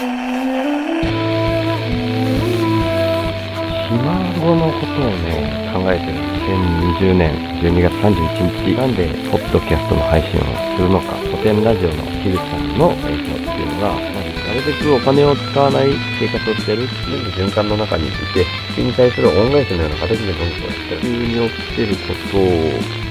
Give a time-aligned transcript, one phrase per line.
[0.00, 0.06] 今
[4.38, 6.18] 後のことをね、考えてる。
[7.02, 10.44] 2020年12月31日、なんで、ポッドキャストの配信を
[10.76, 15.88] するのか、古典ラジオの樋口さんの影響っていうのが、なるべくお金を使わない
[16.20, 21.00] 生活をしてるっていう循環の中にいて、地球に対する恩返しのような形で文句をしてる。
[21.00, 22.46] 地球に起きてることを、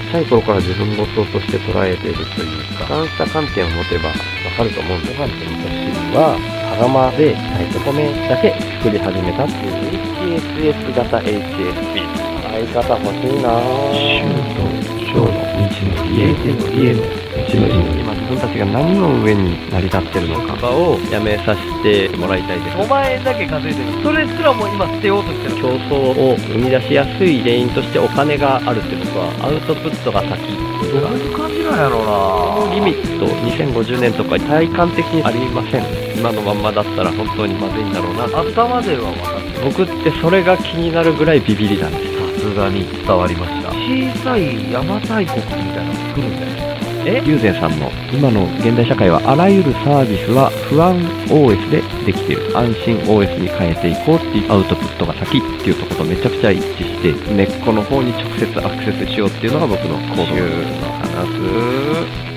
[0.08, 4.14] 小さい頃から自分事として捉えているというか、俯瞰した観点を持てばわ
[4.56, 9.98] かると思うんで、ご飯と味噌汁は、羽釜で炊いて米だけ作り始めたっていう
[10.38, 12.28] HSS 型 HSP。
[12.48, 13.94] 相方欲しいなぁ。
[13.94, 18.00] シ、ョーの道のりへ、のりへの道のりのり。
[18.00, 22.76] 今自分たちが何の上に成り立ってるのかをやめさせてもらいたいです。
[22.78, 30.52] お前だけ稼いでるそれすらも今捨てようとしてる競争を生み出しやすい原因としてお金があるってことはアウトプットが先って
[30.86, 31.37] いうのがいう感じ
[31.70, 32.74] なんやろうな。
[32.74, 35.84] リミット2050年とか体感的にありません。
[36.18, 38.24] 今のまんまだったら本当にまずいんだろうな。
[38.24, 41.08] 頭では分かって僕ってそれが気になる。
[41.18, 46.67] ぐらいビビりなんですさすがに伝わりました小さい邪馬台国みたいなの作るんだよ
[47.06, 50.96] え友禅さんの今の現代社会はあらゆるサービスは不安
[51.28, 52.56] OS でできている。
[52.56, 61.28] 安心 OS に変えていこうっていうアウトプットが先っていうところとめちゃくちゃ一致して根っこの方に直接アクセスしようっていうのが僕の行動の話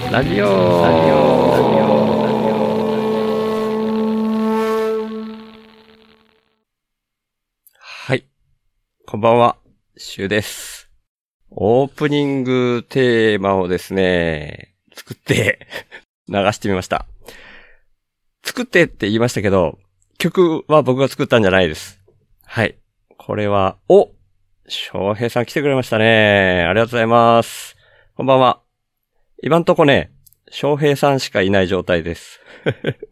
[0.08, 0.12] す。
[0.12, 0.46] ラジオ。
[0.84, 1.22] ラジオ。
[1.52, 2.12] ラジオ。
[2.24, 2.62] ラジオ。
[7.80, 8.26] はい
[9.06, 9.58] こんばんは
[9.96, 10.81] シュウです
[11.54, 15.68] オープニングテーマをですね、作って
[16.30, 17.06] 流してみました。
[18.42, 19.78] 作ってって言いましたけど、
[20.18, 22.00] 曲は僕が作ったんじゃないです。
[22.46, 22.78] はい。
[23.18, 24.12] これは、お
[24.70, 26.64] 翔平さん来てくれましたね。
[26.70, 27.76] ありがとうございます。
[28.16, 28.62] こんばんは。
[29.44, 30.12] 今んとこね、
[30.50, 32.40] 翔平さんしかいない状態です。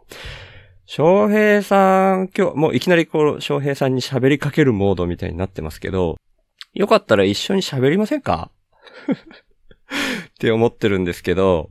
[0.86, 6.16] 翔平さん、今日、もういきなりこう、翔平さんに喋りかけるモードみたいになってますけど、
[6.74, 8.52] よかったら一緒に喋りませんか？
[10.30, 11.70] って思ってるんですけど、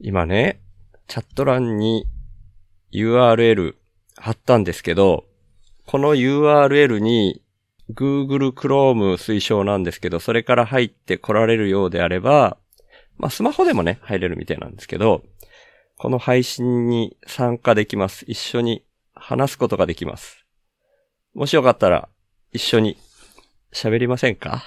[0.00, 0.60] 今ね、
[1.08, 2.06] チャット欄に
[2.92, 3.74] URL
[4.16, 5.24] 貼ったんですけど、
[5.86, 7.42] この URL に
[7.94, 12.58] Google Chrome 推奨なんですけど、それから入って来られるようであれば、
[13.16, 15.22] まあスマホでもね、入れるみたいなんですけど、
[15.96, 18.24] この配信に参加できます。
[18.28, 20.44] 一緒に話すことができます。
[21.32, 22.08] もしよかったら、
[22.52, 22.98] 一緒に
[23.72, 24.64] 喋りませんか？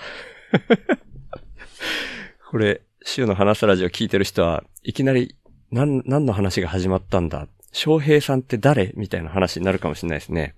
[2.50, 5.36] これ、週の話すラジオ聞いてる人は、いきなり、
[5.72, 7.48] なん、何の話が始まったんだ？
[7.72, 8.92] 翔平さんって誰？
[8.96, 10.56] みたいな話になるかもしれないですね。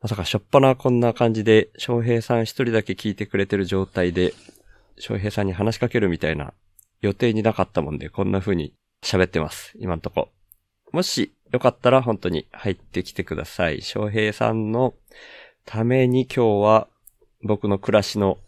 [0.00, 4.32] まさかしょっぱなこんな感じで、翔平さん一人だけ聞いてくれてる状態で、
[4.98, 6.52] 翔平さんに話しかけるみたいな
[7.00, 9.72] 予定になかったもんで、こんな風に喋ってます。
[9.78, 10.28] 今んとこ。
[10.92, 13.80] もし、よかったら本当に入ってきてください。
[13.82, 14.94] 翔平さんの
[15.64, 16.88] ために今日は
[17.48, 18.38] 僕の暮らしの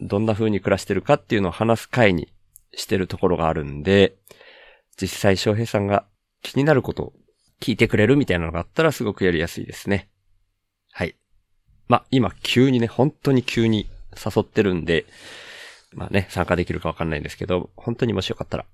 [0.00, 2.28] どんな風に暮らしてるかっていうのを話す会に
[2.74, 4.16] してるところがあるんで、
[5.00, 6.04] 実際翔平さんが
[6.42, 7.12] 気になることを
[7.60, 10.10] 聞いてくれるみたいなのがあったらすごくやりやすいですね。
[10.90, 11.14] はい。
[11.86, 15.06] ま、今急にね、本当に急に誘ってるんで、
[15.92, 18.66] まあね、参加できるかわかんないんですけど、本当にもしよかったら。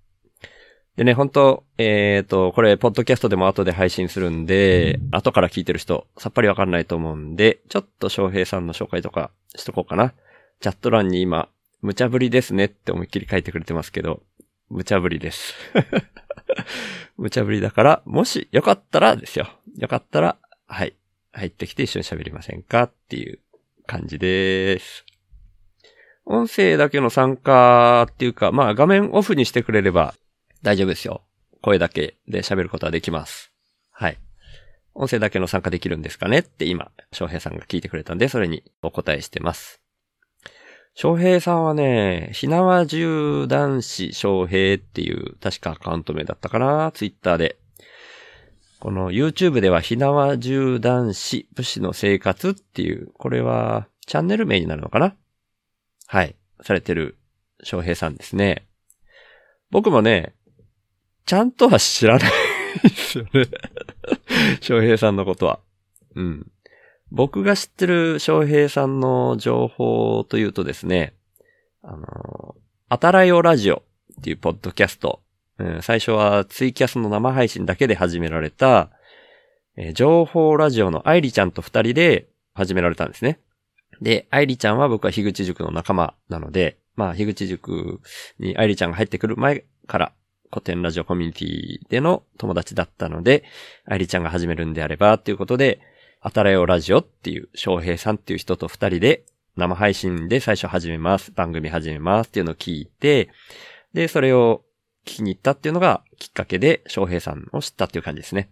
[0.98, 10.12] でね、本当えっ、と、これ、ポッドキャストでも後で配信するんで、後から聞いてる人、さっぱりわかんないと思うんで、ちょっと翔平さんの紹介とかしとこうかな。
[10.58, 11.48] チャット欄に今、
[11.82, 14.24] 無茶ぶりですねって思いっきり書いてくれてますけど、
[14.70, 15.54] 無茶ぶりです。
[17.16, 19.48] 無茶ぶりだから、もしよかったらですよ。
[19.76, 20.96] よかったら、はい。
[21.30, 23.38] 入ってきて一緒に喋りませんかっていう
[23.86, 25.04] 感じです。
[26.24, 30.16] 音声だけの参加っていうか、まあ画面オフにしてくれれば
[30.62, 31.22] 大丈夫ですよ。
[31.60, 33.52] 声だけで喋ることはできます。
[33.90, 34.18] はい。
[34.94, 39.80] 音声だけの参加できるんですかねって今、翔平さんが聞いてくれたんで、それにお答えしてます。
[40.94, 47.56] 翔平さんはね、ひなわ銃男子翔平っていう、確かアカウント名だったかなツイッターで。
[48.80, 55.14] この YouTube ではひなわ銃男子武士の生活っていう、これはチャンネル名になるのかな？
[56.06, 56.34] はい。
[56.62, 57.16] されてる
[57.62, 58.66] 翔平さんですね。
[59.70, 60.34] 僕もね、
[61.28, 62.30] ちゃんとは知らない
[62.82, 63.44] ですよね。
[64.62, 65.60] 翔平さんのことは。
[66.14, 66.50] うん。
[67.10, 71.12] 僕が知ってる翔平さんの情報というとですね、
[71.82, 72.56] あの、
[72.88, 73.82] あたらよラジオ
[74.20, 75.20] っていうポッドキャスト。
[75.58, 78.88] うん最初はツイキャスの生配信だけで始められた、
[79.76, 83.38] えー情報ラジオの愛理ちゃんと二人で始められたんですね。
[84.00, 88.00] で、愛理ちゃんは僕は樋口塾の仲間なので、まあ、樋口塾
[88.38, 90.12] に愛理ちゃんが入ってくる前から、
[90.50, 93.44] 古典ラジオコミュニティでの友達だったので、
[93.84, 95.80] 愛理ちゃんが始めるんであれば、っていうことで、
[96.20, 99.24] あたらよラジオっていう翔平さんっていう人と二人で
[99.56, 101.32] 生配信で最初始めます。
[101.32, 103.30] 番組始めますっていうのを聞いて、
[103.92, 104.62] で、それを
[105.04, 108.50] 聞きに行ったっていうのがきっかけで翔平さんを知ったっていう感じですね。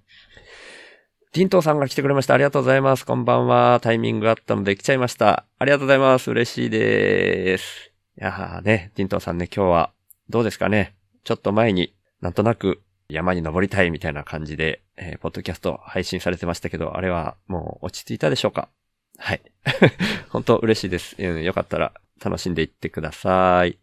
[1.33, 2.35] ティントーさんが来てくれました。
[2.35, 3.05] ありがとうございます。
[3.05, 3.79] こんばんは。
[3.83, 5.45] タイミングあったので来ちゃいました。
[5.59, 6.31] ありがとうございます。
[6.31, 7.93] 嬉しいです。
[8.19, 9.93] いやーね、ティントーさんね、今日は
[10.31, 10.96] どうですかね。
[11.27, 18.69] ちょっと前になんとなく山に登りたいみたいな感じで、えーポッドキャスト配信されてましたけど、あれはもう落ち着いたでしょうか？
[19.19, 19.43] はい。
[20.31, 21.17] 本当嬉しいです。
[21.19, 21.93] うんよかったら
[22.25, 23.77] 楽しんでいってください。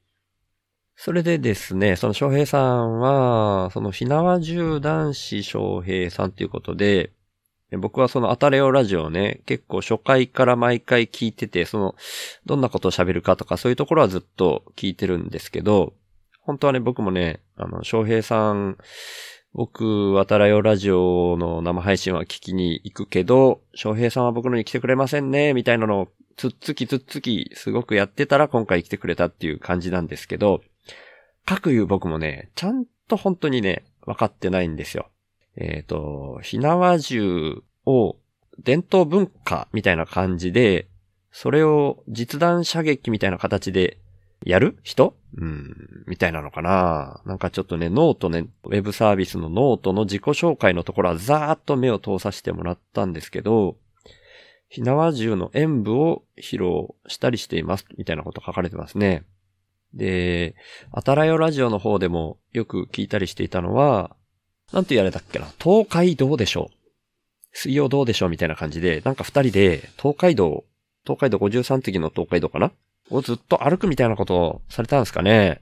[0.95, 7.11] それでですね、その翔平さんは、そのひなわ銃男子翔平さんということで、
[7.77, 11.95] 僕はそのアタレオラジオをね、結構初回から毎回聞いてて、その、
[12.45, 15.93] どんなことを喋るかとかそういうところはずっと聞いてるんですけど、
[16.45, 18.77] 本当はね、僕もね、あの、翔平さん、
[19.53, 30.61] 僕、渡らよラジオの生配信は聞きに行くけど、翔平さんは僕のに来てくれませんね、みたいなのを、つっつきつっつき、すごくやってたら今回来てくれたっていう感じなんですけど、
[31.45, 35.07] 各言う僕もね、ちゃんと本当にね、分かってないんですよ。
[35.55, 38.17] えっ、と、ひなわ銃を
[38.61, 40.87] 伝統文化みたいな感じで、
[41.31, 43.97] それを実弾射撃みたいな形で
[44.45, 44.77] やる？
[44.83, 45.15] 人？
[45.37, 47.21] うん、みたいなのかな。
[47.25, 53.77] なんかちょっとね、ノートね、ウェブサービスのノートの自己紹介のところはざーっと目を通させてもらったんですけど、
[54.69, 59.23] 火縄銃の演舞を披露したりしています、みたいなこと書かれてますね。
[59.93, 60.55] で、
[60.91, 64.15] あたらよラジオの方でもよく聞いたりしていたのは、
[64.71, 65.47] なんて言われたっけな？
[65.59, 66.75] 東海道でしょう。
[67.51, 70.63] 水曜どうでしょうみたいな感じで、なんか二人で東海道、
[71.03, 72.71] 東海道53次の東海道かな？
[73.09, 75.61] をずっと歩くみたいなことをされたんですかね。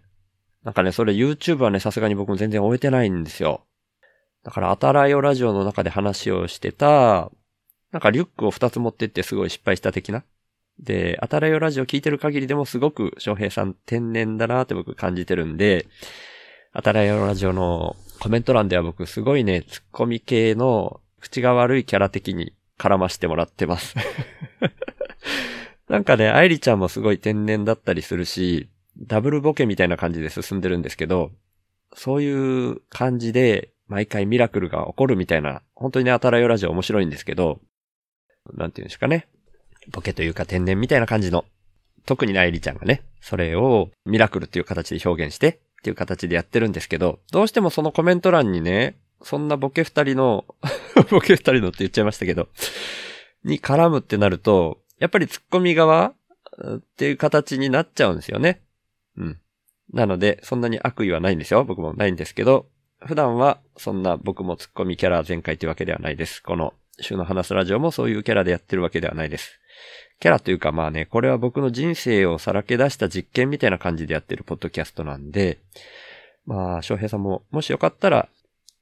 [0.63, 3.61] なんかね、それ YouTube はね、さすがに僕も全然終えてないんですよ。
[4.43, 7.31] だから、あたらよラジオの中で話をしてた、
[7.91, 10.23] なんかリュックを二つ持ってってすごい失敗した的な。
[10.79, 15.87] で、あたらよラジオ聞いてる限りでもすごく翔平さん天然だなって僕感じてるんで、
[16.73, 23.95] あたらよラジオのコメント欄では僕すごいね、ツッコミ系の口が悪いキャラ的に絡ましてもらってます。
[25.91, 31.31] なんかね、愛理ちゃんもすごい天然だったりするし、ダブルボケみたいな感じで進んでるんですけど、
[31.93, 37.59] そういう感じで毎回ミラクルが起こるみたいな、本当にね、あたらよラジオ面白いんですけど、
[38.53, 39.27] なんていうんですかね。
[39.91, 41.43] ボケというか天然みたいな感じの、
[42.05, 50.45] 特に、愛理ちゃんがね、それをミラクルっていう形で表現して、っていう形でやってるんですけど、どうしてもそのコメント欄にね、そんなボケ二人の、
[51.11, 52.47] ボケ二人のって言っちゃいましたけど、
[53.43, 56.13] に絡むってなると、やっぱりツッコミ側
[56.75, 58.61] っていう形になっちゃうんですよね。
[59.17, 59.39] うん。
[59.91, 61.63] なので、そんなに悪意はないんですよ。
[61.63, 62.67] 僕もないんですけど、
[63.03, 66.41] 普段はそんな僕もツッコミキャラ全開というわけではないです。
[66.43, 69.59] この週の話すラジオもそういうキャラでやってるわけではないです。
[70.19, 75.57] キャラというかまあね、これは僕の人生をさらけ出した実験みたいな感じでやってるポッドキャストなんで、
[76.45, 78.29] まあ、翔平さんももしよかったら、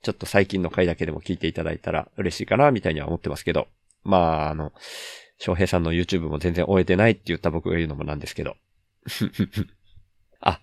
[0.01, 3.68] ちょっと最近の回だけでも聞いていただいたら嬉しいかな、みたいには思ってますけど。
[4.04, 4.74] まあ、あの、
[5.40, 8.56] 翔平さんの YouTube も全然終えてないって言った僕が言うのもなんですけど。
[10.42, 10.62] あ、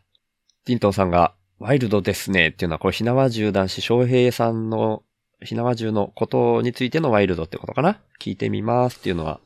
[0.66, 5.02] ティントンさんが、ワイルドですねっていうのは、これ、ひなわ銃男子翔平さんの、
[5.42, 8.00] ひなわ銃のことについてのワイルドってことかな？
[8.20, 9.40] 聞いてみますっていうのは、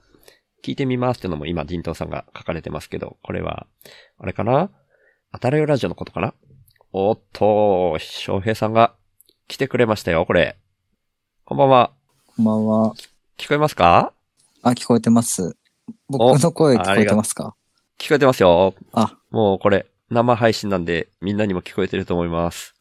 [0.64, 3.68] 聞いてみますっていうのも今、ティントンさんが書かれてますけど、これは、
[4.18, 4.70] あれかな？
[5.30, 6.34] あたらよラジオのことかな？
[6.92, 8.96] おっと、翔平さんが
[9.46, 10.58] 来てくれましたよ、これ。
[11.44, 11.92] こんばんは。
[12.36, 12.94] こんばんは。
[13.38, 14.12] 聞こえますか？
[14.62, 15.56] あ、聞こえてます。
[16.08, 17.54] 僕の声聞こえてますか？
[17.98, 18.74] 聞こえてますよ。
[18.92, 22.74] あ、もうこれ、生配信なんで、みんなにも聞こえてると思います。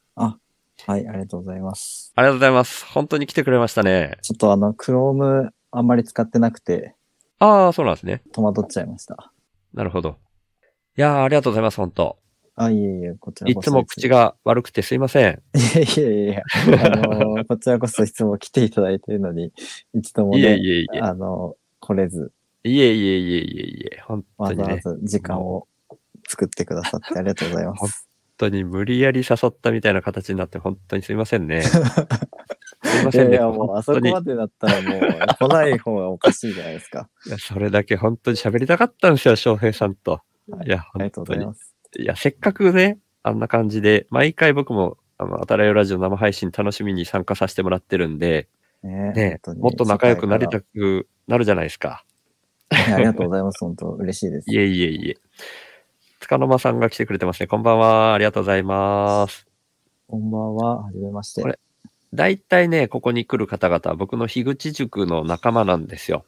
[0.87, 2.13] はい、ありがとうございます。
[2.15, 2.85] ありがとうございます。
[2.85, 4.17] 本当に来てくれましたね。
[4.21, 6.95] ちょっとあの、Chrome あんまり使ってなくて、
[7.39, 8.21] ああ、そうなんですね。
[8.33, 9.31] 戸惑っちゃいました。
[9.73, 10.17] なるほど。
[10.97, 12.17] いやー、ありがとうございます、本当
[12.55, 13.71] あ、いえいえ、こちらいこそ。
[13.71, 14.09] つも口。
[14.09, 15.41] が悪くてすいません。
[15.53, 16.43] いえいえいえ、
[16.81, 19.53] あの、こちらこそいつも来ていただいているのに、
[19.93, 20.99] 一度もいえね、いえいえ。
[20.99, 21.55] あの、
[21.89, 22.31] 来れず、
[22.63, 24.01] いえいえいえいえいえ。
[24.01, 24.79] 本当わにね。
[24.83, 25.67] ざわざ時間を
[26.27, 27.79] 作ってくださってありがとうございます。
[28.39, 31.63] 本当に無理やり誘ったみたいな形になって本当にすいませんね。
[32.85, 33.37] すいませんね。
[33.37, 37.09] いやもうあそこまでだったらもう、来ない方がおかしいじゃないですか。
[37.25, 40.21] いやそれだけ本当に喋りたかったんですよ、翔平さんと。
[40.65, 41.45] いや、ありがとう本当にござい。
[41.47, 41.75] ます。
[41.97, 48.47] いや、せっかくね、あんな感じで、毎回僕も、あの、あたらよラジオ生配信楽しみに参加させてもらってるんで、
[48.81, 52.05] ねね、もっと仲良くなりたくなるじゃないですか。
[52.69, 53.59] ありがとうございます。
[53.59, 54.49] 本当嬉しいです。
[54.49, 55.17] いえいえいえ。
[56.19, 57.47] つかの間さんが来てくれてますね。
[57.47, 58.13] こんばんは。
[58.13, 59.47] ありがとうございます。
[60.07, 60.83] こんばんは。
[60.83, 61.41] はじめまして。
[61.41, 61.59] これ
[62.13, 66.25] 大体ね、ここに来る方々は僕の樋口塾の仲間なんですよ。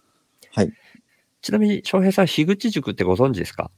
[0.54, 0.74] はい。
[1.42, 3.72] ちなみに、翔平さん、樋口塾ってご存知ですか？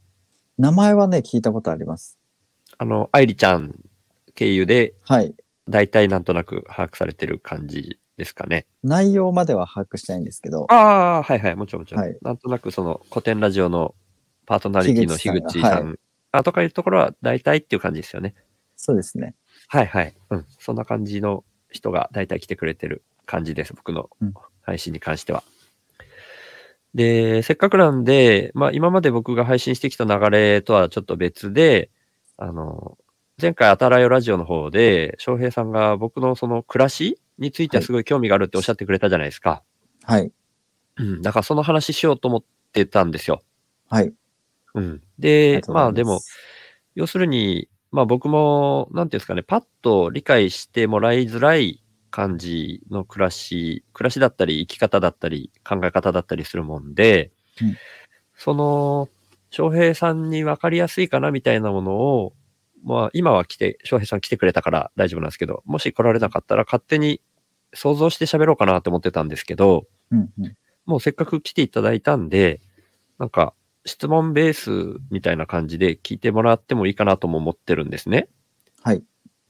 [0.58, 2.18] 名前はね、聞いたことあります。
[2.78, 3.76] あの、愛理ちゃん
[4.36, 5.34] 経由で、はい。
[5.70, 8.66] 大体なんとなく把握されてる感じですかね。
[8.84, 10.76] 内容までは把握してないんですけど、あ
[11.18, 12.04] あ、はいはい、もちろんもちろん。
[12.04, 13.96] はいなんとなくその古典ラジオの
[14.46, 15.98] パーソナリティの樋口さん、樋口さんが
[16.32, 18.36] あとかいうところは大体っていう感じですよね。
[18.76, 19.36] そうですね。
[19.68, 20.14] はいはい。
[20.30, 20.46] うん。
[20.60, 23.74] そんな感じの人が大体来てくれてる感じです。
[23.74, 24.34] 僕のうん
[24.66, 25.44] 配信に関しては。
[26.94, 31.90] で、せっかくなんで、まあ今まで僕が配信してきた流れとはちょっと別で、
[32.38, 32.98] あの、
[33.42, 39.64] 前回あたらよラジオの方で、翔平さんが僕のその暮らしについてはすごい興味があるっておっしゃってくれたじゃないですか。
[40.04, 40.32] はい。
[40.98, 41.22] うん。
[41.22, 43.42] だからその話しようと思ってたんですよ。
[43.90, 44.14] はい。
[44.76, 45.02] うん。
[45.20, 46.20] でが、とうございまあでも、
[46.96, 57.78] 要するに、まあ僕も、なんていうんですかね、パッと理解してもらいづらい感じの暮らし、暮らしだったり、生き方だったり、考え方だったりするもんで、うん
[58.36, 59.10] その、
[59.52, 62.34] 翔平さんに分かりやすいかなみたいなものを、
[62.84, 67.22] まあ今は来て、翔平さん来てくれたから大丈夫なんですけど、もし来られなかったら勝手に
[67.74, 70.58] 想像して喋ろうかなと思ってたんですけど、うんうん。
[70.86, 72.62] もうせっかく来ていただいたんで、
[73.20, 73.54] なんか
[73.86, 78.28] 質問ベースみたいな感じで聞いてもらってもいいかなとも思ってるんですね。
[78.82, 79.04] はい。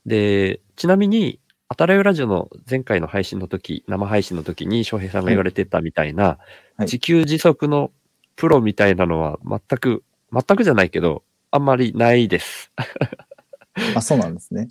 [0.06, 6.38] で、ちなみに、あたらよラジオの前回の配信の時、生配信の時に翔平さんが言われてたみたいな、はい
[6.80, 7.92] 自給自足の
[8.36, 11.24] プロみたいなのは全く、全くじゃないけど、
[11.56, 12.72] あんまりないです。
[13.96, 14.70] あ、そうなんですね。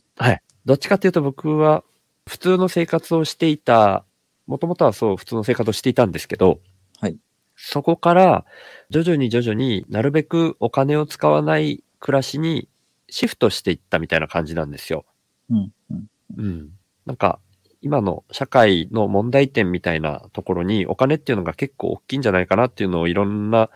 [0.64, 1.84] どっちかっていうと僕は
[2.28, 4.04] 普通の生活をしていた、
[4.48, 6.58] もともとはそう普通の生活をしていたんですけど、
[7.00, 7.16] はい。
[7.54, 8.44] そこから
[8.90, 12.68] 徐々に徐々になるべくお金を使わない暮らしに
[13.08, 15.04] シフトしていったみたいな感じなんですよ。
[15.50, 16.06] うんうん。
[16.36, 16.70] うん。
[17.06, 17.38] なんか
[17.82, 23.70] 今の社会の問題点みたいなところにお金っていうのが結構大きいんじゃないかなっていうのをいろんな、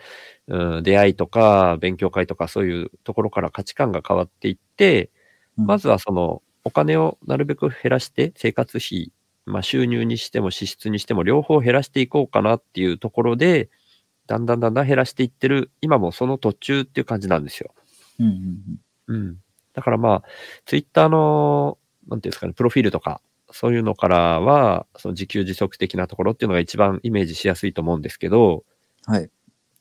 [0.48, 5.10] うん、出会いとか勉強会とかそういうところから価値観が変わっていって、
[5.58, 9.10] うんまずはそのお金をなるべく減らして生活費、
[9.46, 13.70] まあ収入にしても支出にしても両方減らしていこうかなっていうところで、
[14.26, 17.72] だんだんだんだん減らしていってる、今もその途中っていう感じなんですよ。
[18.18, 19.16] うんうんうん。
[19.16, 19.36] うん。
[19.72, 20.22] だからまあ、
[20.64, 23.20] ツイッターの、なんていうんですかね、プロフィールとか、
[23.52, 28.64] そういうのからは、その自給自足的なところっていうのが一番イメージしやすいと思うんですけど、
[29.06, 29.30] はい。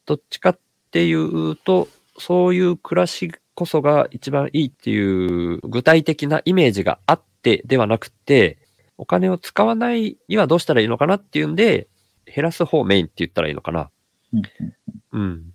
[0.05, 0.59] どっちかっ
[0.91, 8.57] ていうと、そういう暮らしこそが一番いいっていう具体的なイメージがあってではなくて、
[8.97, 11.87] お金を使わないにはどうしたらいいのかなっていうんで、
[12.25, 13.89] 減らす方メインって言ったらいいのかな。
[15.11, 15.51] うん。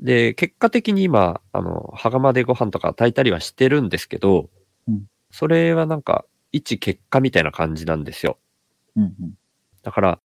[0.00, 4.50] で、結果的に今、あの、羽釜でご飯とか炊いたりはしてるんですけど、
[4.88, 5.04] うん
[5.36, 8.38] それはなんか、一結果みたいな感じなんですよ。
[8.96, 9.34] うんうん。
[9.82, 10.20] だから、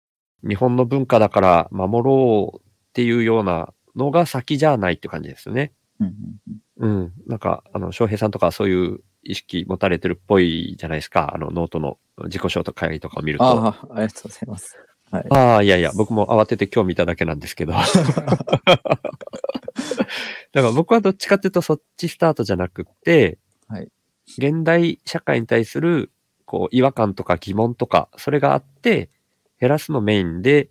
[0.47, 5.73] 日本の文化だから守ろうっていうようなのが先じゃないって感じですよね。
[5.99, 7.01] うんうんうん。
[7.01, 7.13] うん。
[7.27, 11.33] なんか、あの、翔平さんとかそういう意識持たれてるっぽいじゃないですか。
[11.35, 13.45] あの、ノートの自己紹介会とかを見ると。
[13.45, 14.77] あああ、ありがとうございます。
[15.11, 15.27] はい。
[15.31, 17.73] あー、いやいや、僕も慌てて興味いただけなんですけど。
[20.53, 23.89] だから僕はどっちかっていうとそっちスタートじゃなくって、はい。
[24.37, 26.13] 現代社会に対する、
[26.49, 29.11] こう、違和感とか疑問とか、それがあって、
[29.61, 30.71] 減らすのメインで、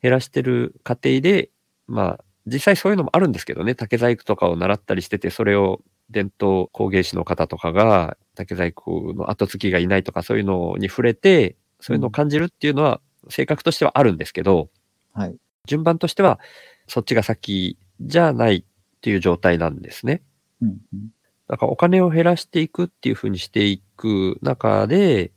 [0.00, 1.50] 減らしてる過程で、
[1.88, 14.70] まあ、実際そういうのもあるんですけどね、竹細工とかを習ったりしてて、それを伝統工芸士の方とかが、竹細工の後継ぎがいないとか、そういうのに触れて、そういうのを感じるっていうのは、性格としてはあるんですけど、
[15.12, 15.36] はい。
[15.66, 16.38] 順番としては、
[16.86, 18.64] そっちが先じゃないっ
[19.00, 20.22] ていう状態なんですね。
[20.62, 21.08] うんうん。
[21.48, 25.32] だからお金を減らしていくっていうふうにしていく中で、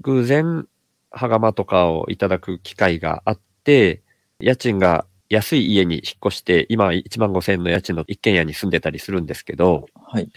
[0.00, 0.66] 偶然、
[1.10, 4.02] 羽釜とかをいただく機会があって、
[4.40, 10.28] 家賃が安い家に引っ越して、今1万5千円の家賃の一軒家に住んでたりするんですけど、はい。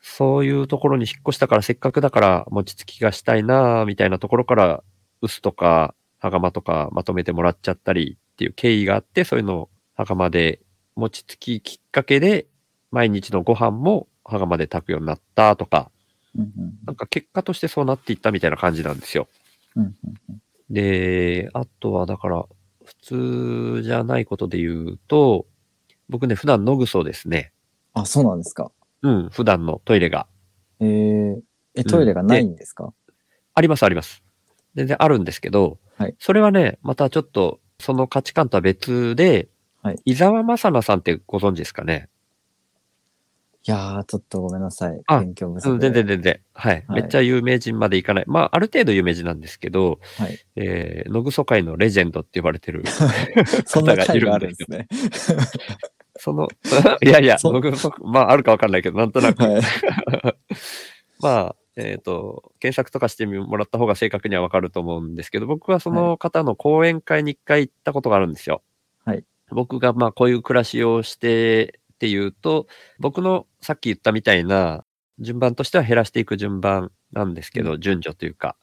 [0.00, 4.84] そういうところに引っ越したからせっかくだから餅つきがしたいなぁみたいなところから、
[5.20, 10.60] 臼とか羽釜とかまとめてもらっちゃったりっていう経緯があって、そういうのを羽釜で
[10.94, 12.46] 餅つききっかけで、
[12.90, 15.90] 毎日のご飯も羽釜で炊くようになったとか、
[16.36, 19.28] うんうんなんか結果としてそうなっていったみたいな感じなんですよ。
[19.76, 19.92] うんうん
[20.30, 20.40] うん。
[20.70, 22.46] で、あとはだから、
[22.84, 22.94] 普
[23.76, 25.46] 通じゃないことで言うと、
[26.08, 27.52] 僕ね、普段野ぐそですね。
[27.92, 28.70] あ、そうなんですか。
[29.02, 30.26] うん、普段のトイレが。
[30.80, 31.40] えー、
[31.74, 32.92] え、トイレがないんですか、
[33.54, 34.22] ありますあります。
[34.74, 39.48] 全然あるんですけど、はいそれはね、またちょっと、その価値観とは別で、
[39.82, 42.08] はい伊沢正奈さんってご存知ですかね？
[43.66, 45.00] いやー、ちょっとごめんなさい。
[45.06, 45.78] あ勉強不足。
[45.78, 46.40] 全然全然。
[46.54, 46.84] はい。
[46.86, 48.24] はいめっちゃ有名人までいかない。
[48.26, 50.38] まあ、ある程度有名人なんですけど、はい。
[50.56, 52.84] えー、野草界のレジェンドって呼ばれてる
[53.66, 54.86] そんな方がいるんですね。
[56.18, 56.48] その、
[57.02, 59.62] いやいや、そ野草、まあ、あるかわかんないけど、なんとなく、はい。
[61.20, 68.62] まあ、えっ、と、検索とかしてもらった方が正確にはわかると思うんですけど、僕はその方の講演会に一回行ったことがあるんですよ。
[69.04, 69.24] はい。
[69.50, 72.68] 僕がまあこういう暮らしをしてっていうと、
[73.00, 74.84] 僕のさっき言ったみたいな
[75.18, 78.56] 順番としては減らしていく順番なんですけど、順序というか、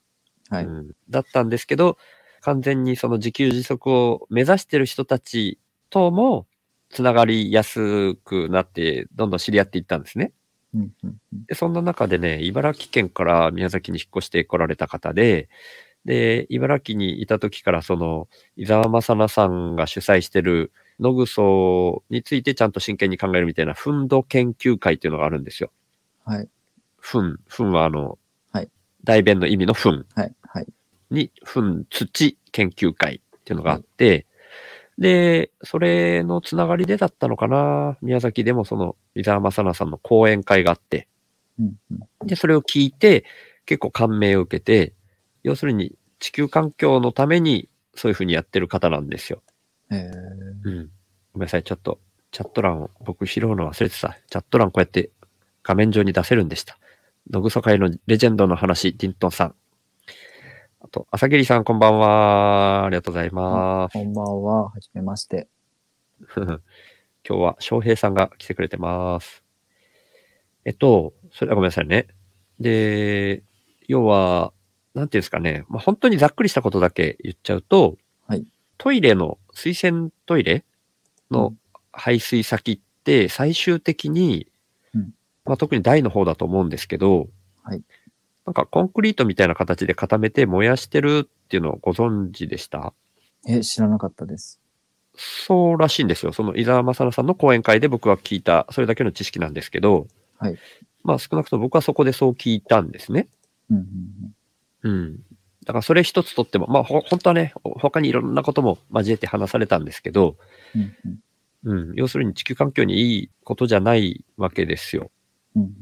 [0.50, 0.66] はい。
[0.66, 1.98] うん、だったんですけど、
[2.42, 6.48] 完全にその自給自足を目指してる人たちとも
[6.90, 10.32] つながりやすくなって、どんどん知り合っていったんですね。
[10.74, 15.50] うんうんうんで、そんな中でね、茨城県から宮崎に引っ越して来られた方で、
[16.06, 21.42] で、茨城にいた時からその、伊沢正奈さんが主催してる野草
[22.10, 25.72] についてちゃんと真剣に考えるみたいな、フンド研究会っていうのがあるんですよ。
[26.26, 26.48] はい。
[26.98, 28.18] フン、フンはあの、
[28.52, 28.70] はい
[29.04, 30.36] 代弁の意味のフンはい。
[30.42, 30.68] はい。
[31.12, 34.26] に、フン土研究会っていうのがあって、
[34.98, 41.08] で、それのつながりでだったのかな宮崎でもその、伊沢正奈さんの講演会があって、
[41.60, 43.26] うんうんで、それを聞いて、
[43.66, 44.94] 結構感銘を受けて、
[45.44, 49.44] 要するに地球環境のためにそういうふうにやってる方なんですよ。
[49.92, 50.90] えーうん。
[51.34, 52.00] ごめんなさい、ちょっと
[52.32, 54.18] チャット欄を僕拾うの忘れてた。
[54.30, 55.12] チャット欄こうやって
[55.64, 56.78] 画面上に出せるんでした。
[57.30, 59.56] 野草会のレジェンドの話、ディントンさん。
[60.82, 62.86] あと、朝霧さんこんばんは。
[62.86, 63.94] ありがとうございます。
[63.94, 64.70] こんばんは。
[64.70, 65.48] はじめまして。
[66.36, 66.60] 今
[67.24, 69.44] 日は翔平さんが来てくれてます。
[70.64, 72.08] えっと、それはごめんなさいね。
[72.60, 73.44] で、
[73.88, 74.54] 要は、
[74.94, 75.66] なんていうんですかね。
[75.70, 78.46] まあ、本当にざっくりしたことだけ言っちゃうと、はい
[78.78, 80.64] トイレの、水洗トイレ
[81.32, 81.56] うの
[81.92, 84.48] 排水先って最終的に、
[84.94, 85.10] うん
[85.46, 87.30] まあ、特に台の方だと思うんですけど、
[87.64, 87.82] はい
[88.46, 92.94] なんかコンクリートみたいな形で固めて燃やしてるっていうのをご存知でした？
[93.48, 94.62] え、知らなかったです。
[95.16, 96.32] そうらしいんですよ。
[96.32, 100.06] その伊沢正奈さんの講演会で僕は聞いた、それだけの知識なんですけど、
[100.38, 100.60] はい。
[101.04, 103.30] まあ少なくとも僕はそこでそう聞いたんですね。
[103.72, 103.88] うん
[104.84, 105.20] うんうん。
[105.66, 110.38] だからそれ一つとっても、まあほ本当はね、他にいろんなことも交えて話されたんですけど、
[110.76, 110.82] うん。
[110.82, 111.20] うんうん
[111.66, 111.96] うん。
[111.96, 115.12] 要するに地球環境にいいことじゃないわけですよ。
[115.56, 115.74] うん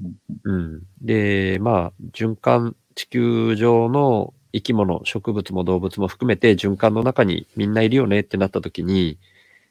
[0.45, 0.83] うんうん。
[1.01, 9.19] で、まあ、循環、地球上の生き物、植物も動物も含めて循環の中にみんないるよねってなった時に、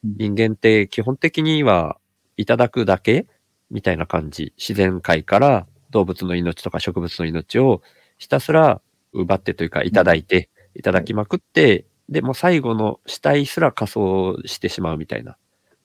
[0.04, 1.96] うん人間って基本的には
[2.36, 3.26] いただくだけ
[3.70, 4.52] みたいな感じ。
[4.58, 7.82] 自然界から動物の命とか植物の命を
[8.18, 8.80] ひたすら
[9.12, 15.36] 奪ってというかいただいて、いただきまくって、で、もう最後の死体すら仮装してしまうみたいな。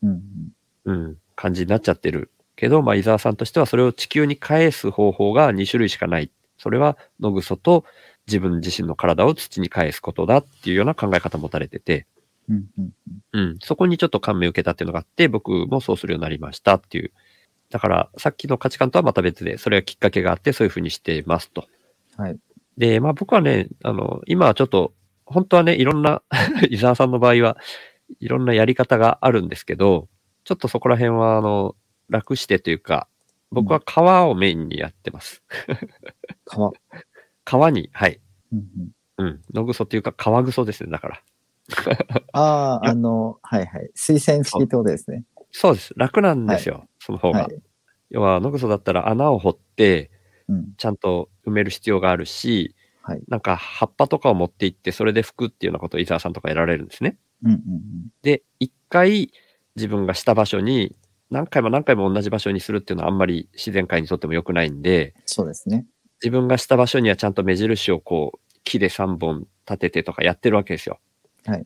[0.03, 0.21] うんうん
[0.85, 2.31] うん、感じになっちゃってる。
[2.55, 6.31] けど、まあ、伊沢さんとしてはそれを地球に返す方法が2種類しかない。
[6.57, 7.85] それは野草と
[8.25, 12.07] 自分自身の体を土に返すことだっていうような考え方を持たれてて、
[12.49, 12.91] うんうん
[13.33, 17.11] うん、そこにちょっと感銘を受けたっていうのがあって、僕もそうするようになりましたっていう。
[17.69, 21.67] だから、さっきの価値観とはまた別で、それがきっかけがあって、そういうふうにしてますと。
[22.15, 22.37] はい。
[22.77, 24.93] で、まあ僕はね、あの、今はちょっと、
[25.25, 26.21] 本当はね、いろんな、
[26.69, 27.57] 伊沢さんの場合は、
[28.19, 30.07] いろんなやり方があるんですけど、
[30.43, 31.75] ちょっとそこら辺は、あの、
[32.09, 33.07] 楽してというか、
[33.51, 35.43] 僕は川をメインにやってます。
[36.45, 36.71] 川。
[37.43, 38.19] 川に、はい。
[38.51, 39.41] うんうんうん。
[39.53, 41.21] 野草というか、川草ですね、だから。
[42.33, 43.89] ああ、あの、はいはい。
[43.95, 45.23] 推薦式ってことですね。
[45.51, 45.93] そうです。
[45.97, 47.43] 楽なんですよ、その方が。
[47.43, 47.61] はい。
[48.09, 50.11] 要は、野草だったら穴を掘って、
[50.47, 50.73] うん。
[50.77, 53.21] ちゃんと埋める必要があるし、はい。
[53.29, 57.17] なんか葉っぱとかを持って行って、それで拭くっていうようなことを伊沢さんとかやられるんですね。
[57.43, 57.61] うんうん
[58.21, 59.31] で、一回
[59.75, 60.95] 自分がした場所に、
[61.29, 65.85] 何回も何回も同じ場所にするっていうのはあんまり自然界にとっても良くないんで、そうですね。
[66.21, 70.99] 自分がした場所にはちゃんと目印をこう、木で3本立ててとかやってるわけですよ。
[71.45, 71.65] はい。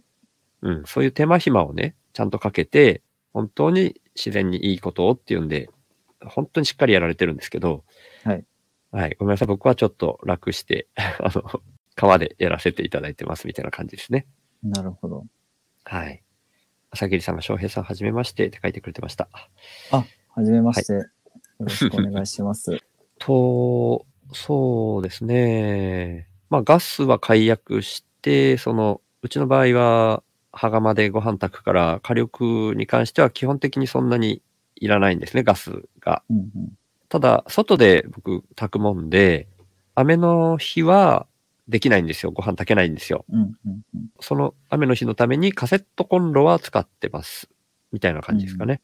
[0.62, 3.02] うん、そういう手間暇をね、ちゃんとかけて、
[3.34, 5.70] 本当に自然にいいことをっていうんで、
[6.26, 7.84] 本当にしっかりやられてるんですけど、
[8.92, 9.02] はい。
[9.04, 9.16] はい。
[9.20, 9.48] ごめんなさい。
[9.48, 11.62] 僕はちょっと楽して、 あの、
[11.96, 14.28] 川でやらせていただいてますみたいな感じですね。
[14.64, 15.26] なるほど。
[15.84, 16.24] はい。
[16.92, 19.30] 朝霧さんが翔平さんはじめましてって書いてくれてました。
[20.30, 20.94] はじめまして。
[20.94, 21.06] よ
[21.60, 22.78] ろしくお願いします。
[23.20, 26.28] と、そうですね。
[26.50, 34.42] まあ、ガスは解約して、その、うちの場合は、羽釜でご飯炊くから、火力に関しては基本的にそんなに
[34.76, 36.24] いらないんですね、ガスが。
[36.30, 36.74] うんうん。
[37.12, 39.50] ただ、外で僕炊くもんで、
[39.96, 41.28] 雨の日は
[41.68, 42.32] できないんですよ。
[42.32, 43.26] ご飯炊けないんですよ。
[43.30, 44.08] うんうんうん。
[44.22, 47.50] その雨の日のためにカセットコンロは使ってます。
[47.92, 48.80] みたいな感じですかね。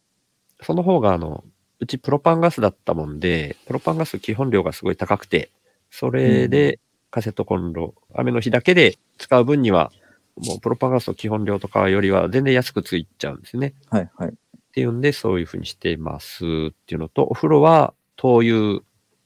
[0.61, 1.45] その方が、あの、
[1.79, 5.49] うちプロパンガスだったもんで、プロパンガス基本量がすごい高くて、
[5.89, 9.89] それでカセットコンロ、雨の日だけで使う分には、
[10.35, 13.73] もうプロパンガスの基本量とかよりは全然安くついちゃうんですね。
[13.89, 14.31] はいはい。
[14.31, 14.33] っ
[14.73, 18.81] ていうんで、そういうふうにしていますっていうのと、お風呂は灯油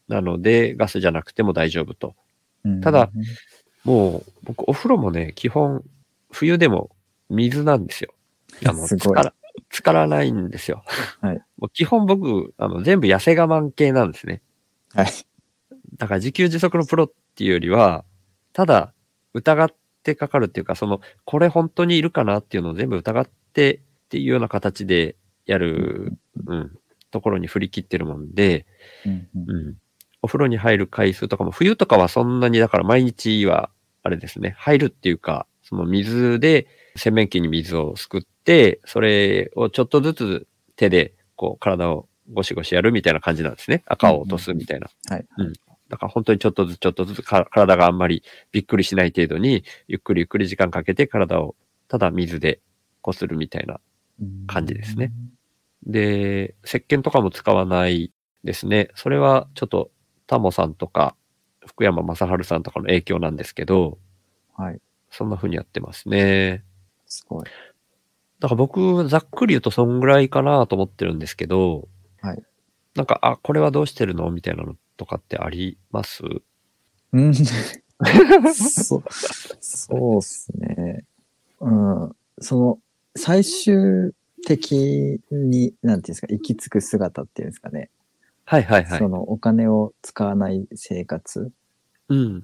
[0.08, 2.16] なので、ガスじゃなくても大丈夫と。
[2.64, 3.10] うんただ、
[3.84, 5.84] もう、僕、お風呂もね、基本、
[6.32, 6.92] 冬でも
[7.30, 8.14] 水なんですよ。
[8.66, 9.34] あの、 すごいつから、
[9.70, 10.84] つからないんですよ。
[11.22, 14.42] はい もう基本僕、あの、全部痩せ我慢系なんですね。
[14.94, 15.08] はい。
[15.98, 18.04] だから自給自足のプロっていうよりは、
[18.54, 18.94] ただ、
[19.34, 19.70] 疑っ
[20.04, 26.78] てかかるっていうか、その、これ本当にいるかなっていうのを全部疑ってっていうような形でやる、うん、
[27.12, 28.66] ところに振り切ってるもんで、
[29.06, 29.76] うんうんうん。
[30.22, 33.70] お風呂に入る回数とかも、冬とかはそんなに、だから毎日は、
[34.04, 43.84] あれですね、入るっていうか、その水で、洗面器に水をすくって、それをちょっとずつ手で、こう、体をゴシゴシやるみたいな感じなんですね。
[43.86, 44.90] 赤を落とすみたいな。
[45.10, 45.26] はい。
[45.90, 51.56] だから本当にちょっとずつちょっとずつか体があんまりびっくりしない程度に、ゆっくりゆっくり時間かけて体を
[51.90, 52.62] ただ水で
[53.02, 53.80] こするみたいな。
[54.48, 55.12] 感じですね。
[55.86, 58.12] で、石鹸とかも使わない
[58.44, 58.90] ですね。
[58.96, 59.92] それはちょっと
[60.28, 61.16] タモさんとか
[61.66, 63.98] 福山雅治さんとかの影響なんですけど、
[64.58, 64.80] はい。
[65.12, 66.64] そんな風にやってますね。
[67.08, 67.46] すごい。
[68.40, 71.88] だから僕、ざっくり言うとそんぐらいかなと思ってるんですけど、
[72.22, 72.44] はい。
[72.96, 76.24] なんか、あ、これはどうしてるのみたいなのとかってあります？
[77.14, 77.34] うん。
[78.54, 79.04] そ
[79.62, 81.06] そうっすね。
[81.62, 82.16] うん。
[82.42, 82.80] その、
[83.16, 84.14] 最終
[84.46, 87.90] 的に、なんていうんですか、行き着く姿っていうんですかね。
[88.46, 89.10] はいはいはいそ。
[89.10, 91.52] の、お金を使わない生活
[92.10, 92.44] うん。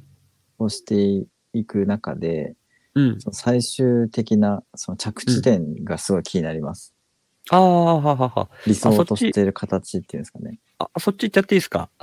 [0.59, 2.55] をしていく中で、
[2.95, 3.21] うん。
[3.21, 6.93] その最終的な、その着地点がすごい気になります。
[7.49, 8.49] ああ、ははは。
[8.65, 10.59] 理想としている形っていうんですかね。
[10.79, 11.89] あ、そっち行っちゃっていいですか？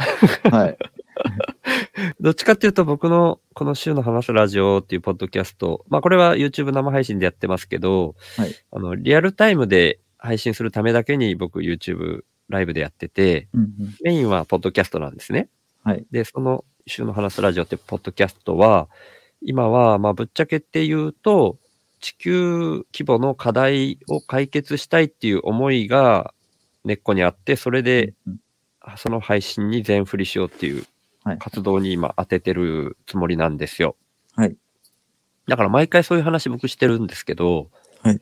[0.51, 0.79] はい。
[2.21, 13.71] どっちかっていうと僕のこの週の話すラジオっていうポッドキャスト、まあこれは YouTube 生配信でやってますけど、はいあの、リアルタイムで配信するためだけに僕 YouTube ライブでやってて、うんうん。
[14.03, 15.49] メインはポッドキャストなんですね。
[15.83, 16.05] はい。
[16.11, 18.89] で、その週の話すラジオってポッドキャストは、
[19.43, 21.59] 今はまあぶっちゃけって言うと、
[22.01, 26.35] 地球規模の課題を解決したいっていう思いが
[26.85, 28.41] 根っこにあって、それでうん
[28.97, 30.87] その配信に全振りしようっていうはい
[31.39, 33.97] 活動に今当ててるつもりなんですよ。
[34.35, 34.57] はい。
[35.47, 37.71] だから毎回そういう話僕してるんですけど、
[38.03, 38.21] はい。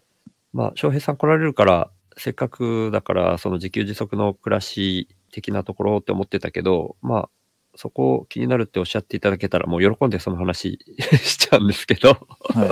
[0.52, 7.28] まあ、翔平さん来られるから、せっかくだから、その自給自足の暮らし的なところって思ってたけど、まあ、
[7.74, 10.78] そこ気になるっておっしゃっていただけたら、もう喜んでその話
[11.22, 12.10] しちゃうんですけど。
[12.10, 12.68] はい。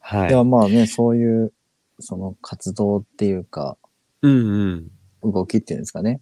[0.00, 0.34] はいで。
[0.34, 1.52] はまあね、そういう、
[2.00, 3.78] その活動っていうか、
[4.22, 4.90] うん
[5.22, 5.32] うん。
[5.32, 6.20] 動きっていうんですかね。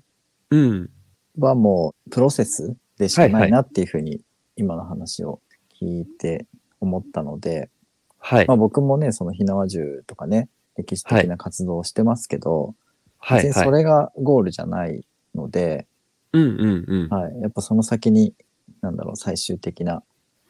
[0.51, 0.91] うん。
[1.39, 4.21] はもう、プロセスでしかないなっていうふうに、
[4.57, 5.41] 今の話を
[5.81, 6.47] 聞いて
[6.81, 7.71] 思ったので、
[8.19, 8.55] はいま。
[8.55, 12.75] あ僕もね、その火縄銃とかね、歴史的な活動をしてますけど、
[13.19, 13.39] はい。
[13.39, 13.71] はい別にそ。
[13.71, 15.87] れがゴールじゃないので、
[16.33, 17.09] うんうんうん。
[17.09, 17.41] はい。
[17.41, 18.35] やっぱその先に、
[18.83, 20.03] なんだろう、最終的な、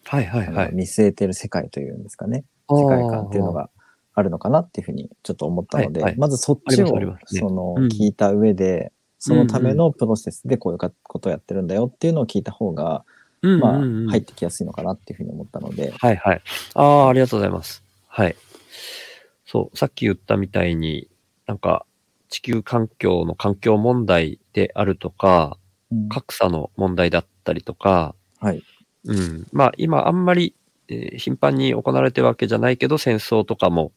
[0.04, 0.74] はいはいはい。
[0.74, 2.44] 見据えてる世界というんですかね。
[2.68, 3.70] 世界観っていうのが
[4.14, 13.04] あるのかなっていうふうにちょっと思ったので、はいはいまずそっちをねそのうん聞いた上で、そのためのプロセスでこういうかことをやってるんだよっていうのを聞いた方が、
[13.42, 16.42] うんうんまあうん入ってきやすいのかなっていうふうに思ったので、はいはい。
[16.74, 17.82] ああ、ありがとうございます。
[18.06, 18.36] はい。
[19.46, 21.08] そう、さっき言ったみたいに、
[21.46, 21.86] なんか、
[22.28, 25.56] 地球環境の環境問題であるとか、
[25.90, 28.62] うん格差の問題だったりとか、はい。
[29.04, 29.46] うん。
[29.52, 30.54] まあ、今あんまり、
[30.88, 33.92] えー頻繁に行われてるわけじゃないけど、戦争とかも、うん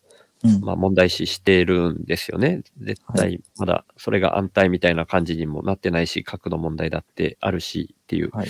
[0.62, 2.64] まあ、問題視してるんですよね。
[2.80, 8.48] 絶は対、まだ、それが安泰みたいな感じにもなってないし、核の問題だってあるしっていうはい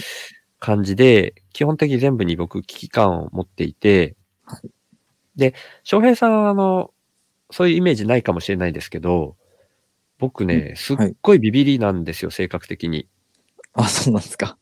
[0.59, 4.61] 感じで、基本的に全部に僕危機感を持っていて、は
[5.35, 6.91] で、翔平さんはあの、
[7.51, 9.35] そういうイメージないかもしれないですけど、
[10.19, 13.07] 僕ね、すっごいビビりなんですよ、性格的に。
[13.73, 14.57] あ、そうなんですか。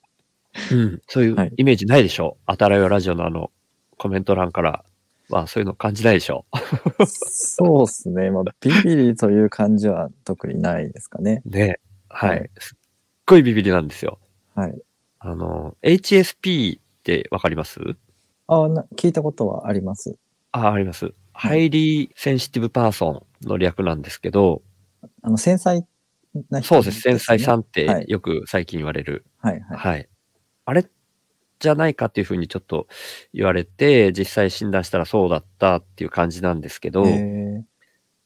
[0.71, 1.01] うん。
[1.07, 3.51] そういうはいイメージないでしょ、あたらよラジオのあの、
[3.97, 4.85] コメント欄から
[5.37, 6.45] はそういうの感じないでしょ
[7.07, 8.29] そうですね。
[8.31, 11.41] まあ、ビビリという感じは特にないですかね。
[11.45, 11.79] ね。
[12.09, 12.49] ははいい。
[12.59, 12.77] すっ
[13.25, 14.19] ごいビビりなんですよ。
[14.55, 14.81] はい。
[15.19, 17.79] あの、HSP ってわかります？
[18.47, 20.15] あな聞いたことはあります。
[20.51, 21.13] あ、あります。
[21.33, 24.61] Highly Sensitive Person の略なんですけど、
[25.21, 25.85] あの、繊細
[26.49, 27.01] な人そうです。
[27.01, 29.25] 繊細さんっはいてよく最近言われる。
[29.39, 29.77] はいはい。
[29.77, 30.09] はい。
[30.65, 30.85] あれ
[31.61, 32.87] じゃないかっていうふうにちょっと
[33.33, 37.05] 言われて、実際診断したらそうだったっていう感じなんですけど、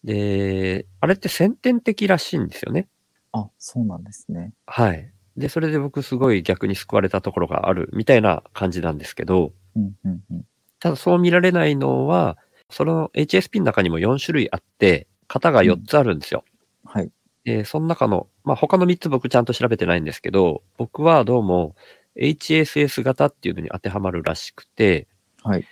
[0.04, 2.88] で、あれって先天的らしいんですよね。
[3.34, 4.54] あ、そうなんですね。
[4.66, 5.12] はい。
[5.36, 10.46] で、それで僕すごい逆に救われたところがあるみたいな感じなんですけど、うん、うん、うん。
[10.80, 12.38] ただそう見られないのは、
[12.70, 16.46] その HSP の中にも4種類あって、型が4つあるんですよ。
[16.86, 17.12] はい。
[17.44, 21.76] で、その中の、まあ、他の3つ僕ちゃんと調べてないんですけど、僕はどうも
[22.20, 25.08] HSS 型っていうのに当てはまるらしくて、
[25.44, 25.66] はい。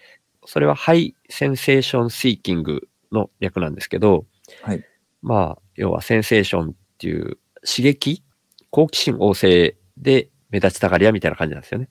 [0.46, 4.26] それはハイセンセーションシーキングの略なんですけど、
[4.62, 4.84] はい。
[5.22, 8.24] まあ、要はセンセーションっていう刺激
[8.72, 11.90] 好奇心旺盛で目立ちたがり屋みたいな感じなんですよね。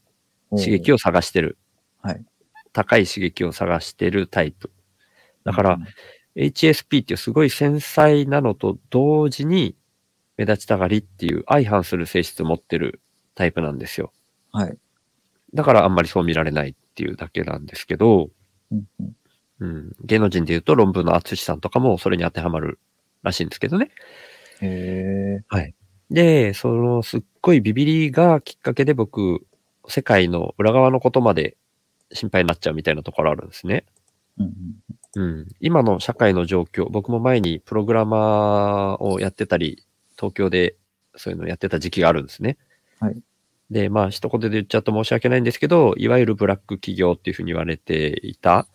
[0.51, 0.97] 刺激を。
[0.97, 1.59] を探してる。
[2.03, 2.25] はい。
[2.73, 4.71] 高い刺激を探してるタイプ。
[5.45, 5.79] だから、
[6.37, 9.77] HSP っていうすごい繊細なのと同時に
[10.37, 13.01] 目立ちたがりっていう相反する性質を持ってる
[13.35, 14.13] タイプなんですよ。
[14.53, 14.79] はい。
[15.55, 18.31] だからあんまりそう見られないっていうだけなんですけど、
[18.71, 19.17] うん、うん。
[19.61, 22.81] うん、芸能人で言うと論文の淳さんとかもそれに当てはまる
[23.23, 23.91] らしいんですけどね。
[24.61, 25.75] へえ。
[26.11, 29.47] で、そのすっごいビビりがきっかけで僕、
[29.89, 31.57] 世界の裏側のことまで
[32.13, 33.85] 心配になっちゃうみたいなところあるんですね。
[34.39, 34.53] うん、
[35.17, 35.23] うん。
[35.23, 35.49] うん。
[35.61, 39.85] 今の社会の状況、僕も前にプログラマーをやってたり、
[40.17, 40.77] 東京で
[41.17, 42.59] そういうのやってた時期があるんですね。
[43.01, 43.17] はい。
[43.73, 48.69] で、まあ、一言で言っちゃうと申し訳ないんですけど、いわゆるブラック企業っていうふうに言われていた。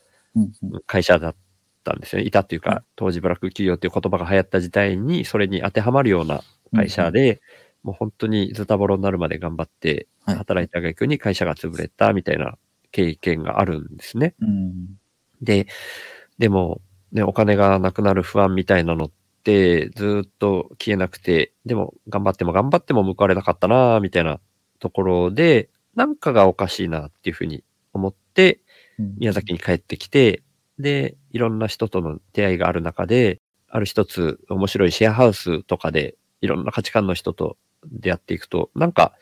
[0.86, 1.36] 会社だっ
[1.84, 2.28] たんですよね。
[2.28, 6.44] いたっていうはか、当時ブラック企業っていう言葉が流行った時代に、それに当てはまるような
[6.76, 7.42] 会社で、
[7.84, 12.58] もう本当にズタボロになるまで頑張ってはい働いた逆に会社が潰れたみたいな
[12.92, 14.36] 経験があるんですね。
[14.42, 14.98] うん。
[15.42, 15.68] で、
[16.38, 16.82] でも、
[17.12, 19.12] ね、お金がなくなる不安みたいなのっ
[19.44, 24.40] てずっと消えなくて、でも頑張っても頑張っても報われなかったなみたいな
[24.80, 27.64] ところで、なんかがおかしいなっていうふうに
[27.94, 28.62] 思って、
[29.00, 30.42] うん宮崎に帰ってきて、
[30.80, 39.14] で、いろんな人との出会いがある中で、ある一つ面白いシェアハウスとかで、いろんな価値観の人と出会っていくと、なんか、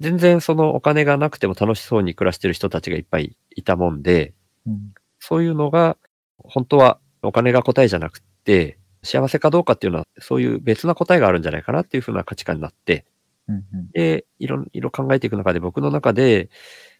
[0.00, 4.34] 全然そのお金がなくても楽しそうに暮らしてる人たちがいっぱいいたもんで、
[4.66, 4.92] うん。
[5.20, 5.96] そういうのが、
[6.38, 13.04] 本当はお金が答えじゃなくて、幸せかどうかっていうのは、そういう別な答えがあるんじゃないかなっていうふうな価値観になって、
[13.48, 13.90] うん、うん。
[13.92, 16.50] で、いろいろ考えていく中で僕の中で、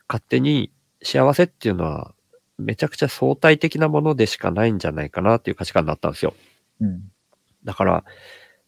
[0.08, 2.14] 勝手に幸せっていうのは、
[2.58, 6.34] めちゃくちゃ相対的なものでしかないんじゃないかなっていう価値観になったんですよ。
[6.80, 7.02] うん。
[7.64, 8.04] だから、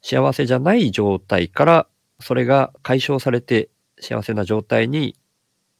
[0.03, 1.87] 幸せじゃない状態から、
[2.21, 3.69] それが解消されて
[4.01, 5.17] 幸せな状態に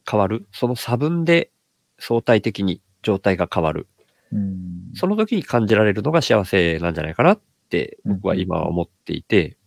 [0.09, 0.47] 変わる。
[0.51, 1.51] その差分で
[1.99, 3.87] 相対的に状態が変わる。
[4.31, 4.91] うん。
[4.93, 9.57] その時に感じられるのが幸せなんじゃないかなって僕は今は思っていて、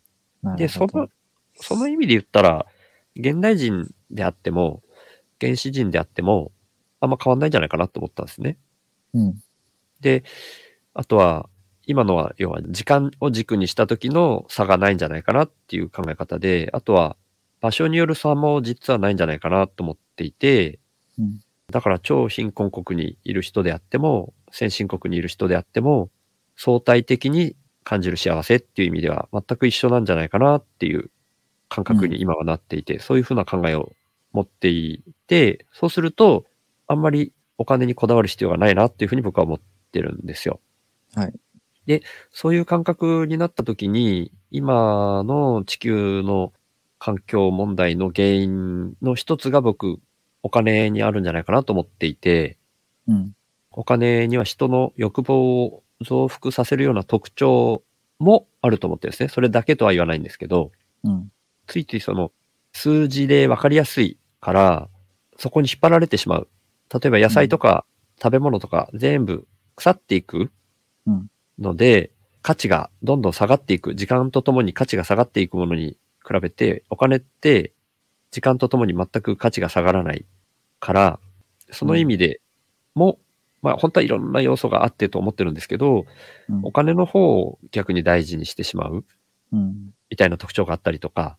[0.43, 1.09] で、なるほどその、
[1.61, 2.67] その意味で言ったら、
[3.17, 4.83] 現代人であっても、
[5.41, 6.53] 原始人であっても、
[7.01, 8.59] あんま変わんないんじゃないかなと思ったんですね。
[9.15, 9.43] うん。
[10.01, 10.25] で、
[10.95, 11.49] あとは、
[11.87, 17.17] 今のは、要は時間を軸にした時の差がないんじゃないかなっていう考え方で、あとは、
[17.61, 20.79] 場所による差も実はないんじゃないかなと思っていて、
[21.19, 26.11] うんだから超貧困国にいる人であっても、先進国にいる人であっても、
[26.57, 31.11] 相対的に感じる幸せっていう意味では全く一緒なんじゃないかなっていう
[31.71, 33.93] 感覚に今はなっていて、そういうふうな考えを
[34.33, 36.45] 持っていて、そうすると、
[36.87, 39.61] あんまりお金にこだわる必要がないなっていうふうに僕は思っ
[39.93, 40.61] てるんですよ。
[41.15, 41.33] はい。
[41.87, 42.03] で、
[42.33, 46.53] そういう感覚になった時に、今の地球の
[46.99, 49.99] 環境問題の原因の一つが僕、
[50.43, 52.59] お金にあるんじゃないかなと思っていて、
[53.07, 53.33] うん。
[53.73, 57.83] お金には人の欲望を増幅させるような特徴
[58.19, 59.29] もあると思ってですね。
[59.29, 60.73] それだけとは言わないんですけど、
[61.05, 61.31] うん。
[61.71, 62.33] ついついその
[62.73, 64.89] 数字で分かりやすいから、
[65.39, 66.49] そこに引っ張られてしまう。
[66.93, 67.85] 例えば野菜とか
[68.21, 70.51] 食べ物とか全部腐っていく
[71.07, 71.31] うん
[71.61, 72.11] ので、
[72.43, 73.95] 価値がどんどん下がっていく。
[73.95, 77.73] 時間とともに価値が下がっていくものに比べて、お金って
[78.33, 80.25] 時間とともに全く価値が下がらない
[80.81, 81.21] から、
[81.71, 82.41] その意味で
[82.97, 83.21] も、
[83.63, 86.07] まあ本当はいろんな要素があってと思ってるんですけど、
[86.49, 89.05] うんお金の方を逆に大事にしてしまう。
[89.53, 89.95] うん。
[90.09, 91.37] みたいな特徴があったりとか、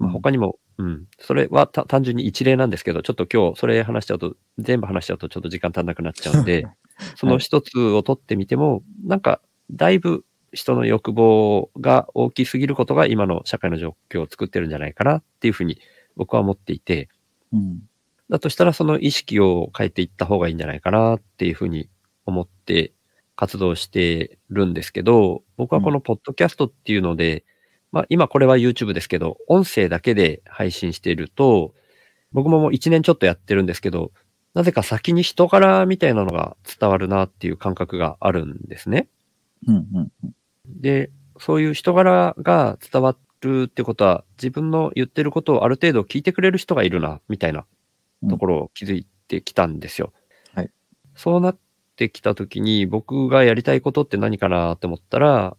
[0.00, 0.12] まあ、うん。
[0.12, 6.66] 他にも、うん、それはた単純に一例なんですけど、ちょっと今日それ話しちゃうと、全部話しちゃうとちょっと時間足んなくなっちゃうんで、
[7.16, 15.80] その一つを取ってみても、なんか、だいぶ人の欲望が大きすぎることが今の社会の状況を作ってるんじゃないかなっていうふうに
[16.16, 17.08] 僕は思っていて、
[17.52, 17.82] うん。
[18.28, 21.88] だとしたらその意識を変えていった方がいいんじゃないかなっていうふうに
[22.26, 22.92] 思って
[23.36, 27.44] 活動してるんですけど、僕はこのポッドキャストっていうので、
[27.92, 31.74] まあ今これは YouTube ですけど、音声だけで配信していると、
[32.32, 34.12] 僕ももう1年ちょっとやってるんですけど、
[34.54, 39.08] なぜか先に人柄みたいなのが伝わるなっていう感覚があるんですね。
[39.66, 39.86] うん。
[39.94, 40.10] うん。
[40.66, 47.64] で、そういう人柄が伝わっるってことは、自分の言ってることをある程度聞いてくれる人がいるな、みたいな
[48.28, 50.12] ところを気づいてきたんですよ。
[50.54, 50.70] はい。
[51.14, 51.58] そうなっ
[51.96, 55.56] てきたときに、僕がやりたいことって何かなって思ったら、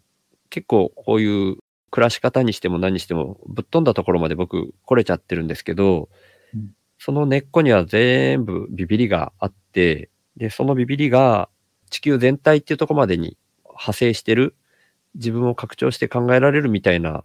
[0.49, 1.57] 結構こういう
[1.91, 6.09] 暮らし方にしても何にしても、ぶっ飛んだところまで僕来れちゃってるんですけど、
[6.53, 6.71] うん
[7.03, 11.49] その根っこには全部ビビりがあって、で、そのビビりが
[11.89, 14.55] 地球全体っていうところまでに派生してる、
[15.15, 17.23] 自分を拡張して考えられるみたいな、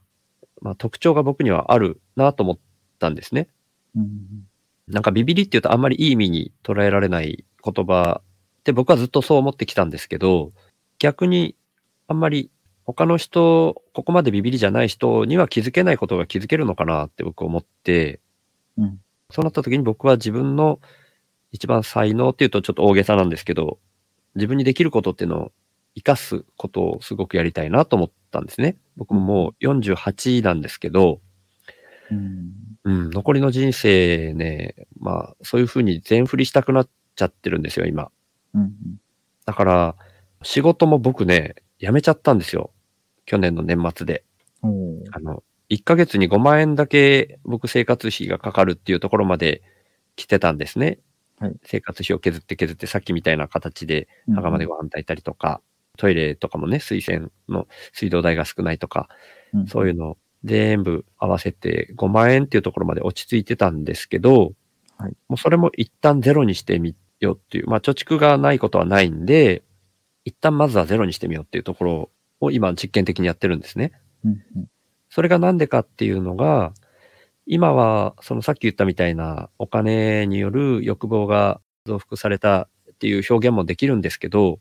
[0.63, 2.59] まあ、特徴が僕にはあるなと思っ
[2.99, 3.49] たんですね。
[3.95, 4.47] うん
[4.89, 10.53] なんかビビりっていうとあんまりいい意味に捉えられない言葉って僕はずっとそう思ってきたんですけど、
[10.99, 11.55] 逆に
[12.09, 12.51] あんまり
[12.87, 18.21] 他の人、ここまでビビりじゃない人には気づけないことが気づけるのかなって僕思って、
[18.79, 20.79] うんそうなった時に僕は自分の
[21.51, 23.79] 一番才能っていうとちょっと大げさなんですけど、
[24.37, 25.53] 自分にできることっていうのを
[25.97, 28.77] 活かすことをすごくやりたいなと思ったんですね。
[28.97, 31.21] 僕ももう48なんですけど、
[32.11, 32.53] うん
[32.85, 38.11] うん、残りの人生ね、まあ、そういうふうに全振りしたくなっちゃってるんですよ、今。
[38.55, 38.71] うん
[39.45, 39.97] だから、
[40.43, 42.73] 仕事も僕ね、辞めちゃったんですよ。
[43.27, 44.25] 去年の年末で。
[44.63, 49.63] あの、1ヶ月に5万円だけ僕生活費がかかるっていうところまで
[50.15, 50.99] 来てたんですね。
[51.39, 55.61] はい生活費を削って削ってさっきみたいな形でうん墓までご飯炊いたりとか、
[55.99, 59.09] トイレとかもね、水洗の水道代が少ないとか、
[59.53, 64.53] うんそういうのを全部合わせて5万円っていうところまで落ち着いてたんですけど、
[64.99, 69.63] はいもうそれも一旦ゼロにしてみようっていう、まあ貯蓄がないことはないんで、
[70.25, 73.93] 一旦まずはゼロにしてみようっていうところを今実験的にやってるんですね。
[74.25, 74.67] うんうん
[75.09, 76.75] それがなんでかっていうのが、
[77.47, 84.59] 今は、そのさっき言ったみたいなお金による欲望が増幅されたっていう表現もできるんですけど、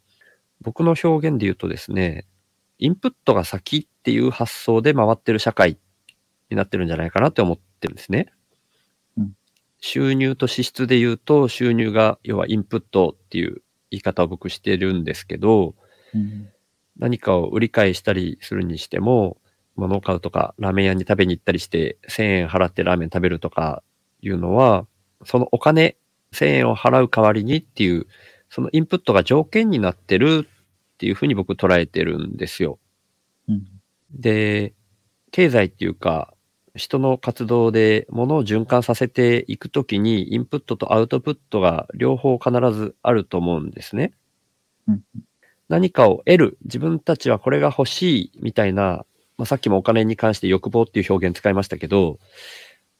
[0.61, 2.25] 僕の表現で言うとですね、
[2.77, 5.77] インプットが先っていう発想で回ってる社会
[6.49, 8.27] になってるんじゃないかなって思ってるんですね。
[9.17, 9.33] うん
[9.81, 13.61] 収入と支出で言うと、収入が要はインプットっていう
[13.91, 15.75] 言い方を僕してるんですけど、
[16.13, 16.49] うん
[16.97, 19.38] 何かを売り買いしたりするにしても、
[19.75, 23.84] 物を買うとか、ラーメン屋に食べに行ったりして、1000円払ってラーメン食べるとか
[24.21, 24.88] いうのは、
[25.25, 25.97] そのお金、
[26.34, 28.08] 1000円を払う代わりにっていう、
[28.49, 32.79] そのインプットが条件になってるっていうふうに僕捉えてるんですよ。
[33.49, 33.65] うん
[34.12, 34.73] で、
[35.31, 36.34] 経済っていうか、
[36.75, 44.13] 人の活動で物を循環させていくときに、インプットとアウトプットが両方必ずあると思うんですね。
[44.88, 45.01] うん
[45.69, 49.06] 何かを得る、自分たちはこれが欲しいみたいな、
[49.38, 52.19] まあ、さっきもお金に関して欲望っていう表現使いましたけど、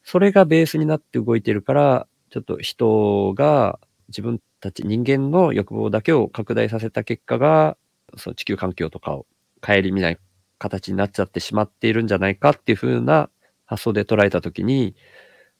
[0.04, 7.76] それがベースになって動いてるから、ちょっと人が自分たち人間の欲望だけを拡大させた結果が、
[8.16, 9.26] その地球環境とかを
[9.60, 10.18] 顧みない
[10.58, 13.30] 形になっちゃってしまっているんじゃないかっていう風な
[13.64, 14.94] 発想で捉えたときに、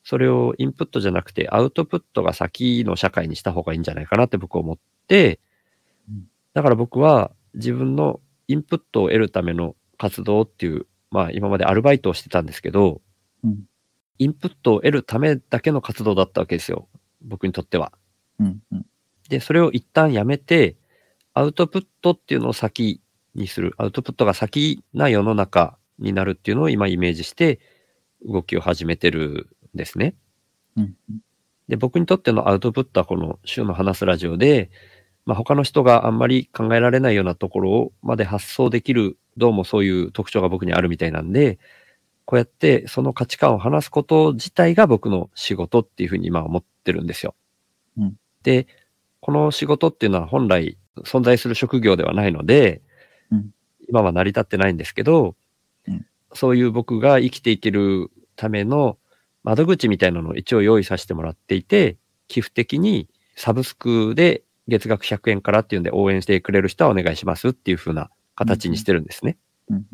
[0.05, 5.40] それをインプットじゃなくてアウトプットが先の社会にした方がいいんじゃないかなって僕は思って、
[6.57, 13.03] だから僕は自分のインプットを得るための活動っていう、まあ今までアルバイトをしてたんですけど、
[13.45, 13.64] うん
[14.19, 16.88] インプットを得るためだけの活動だったわけですよ。
[17.21, 17.92] 僕にとっては。
[18.40, 18.87] うんうん
[19.29, 20.77] で、それを一旦やめて、
[21.35, 23.03] アウトプットっていうのを先
[23.35, 23.75] にする。
[23.77, 27.61] アウトプットが先な世の中になるっていうのを今イメージして
[28.25, 30.14] 動きを始めてるんですね。
[30.79, 30.95] うん
[31.69, 34.71] で、僕にとってのアウトプットはこの週の話すラジオで、
[35.26, 41.58] まあ、他の人があんまり考えられないようなところをまで発想できる、どうもそういう特徴が僕にあるみたいなんで、
[42.24, 47.34] こうやってその価値観を話すこと自体が僕の仕事っていうふうに今は思ってるんですよ。
[47.98, 48.14] うん。
[48.44, 48.68] で、
[49.20, 52.82] この仕事っていうのは本来存在する職業ではないので、
[53.32, 53.50] うん。
[53.88, 55.34] 今は成り立ってないんですけど、
[55.88, 56.06] うん。
[56.34, 58.96] そういう僕が生きていけるための
[59.42, 61.96] 窓口みたいなのを一応用意させてもらっていて、
[62.28, 69.38] 寄付的にサブスクで月額100円からっていうんで応援してくれる人はお願いしますっていう風な形にしてるんですね。
[69.70, 69.85] うん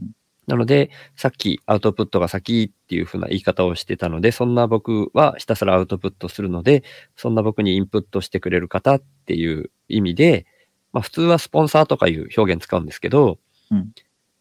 [0.49, 6.83] なので、さっきアウトプットが先っていう風な言い方をしてたので、そんな僕はひたすらアウトプットするので、
[7.17, 10.47] そんな僕にインプットしてくれる方っていう意味で、
[10.93, 13.39] まあ普通はスポンサーとかいう表現使うんですけど、
[13.71, 13.93] うん。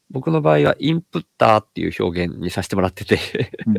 [0.10, 3.20] 僕の場合はインプッターっていう表現にさせてもらってて、
[3.68, 3.76] うん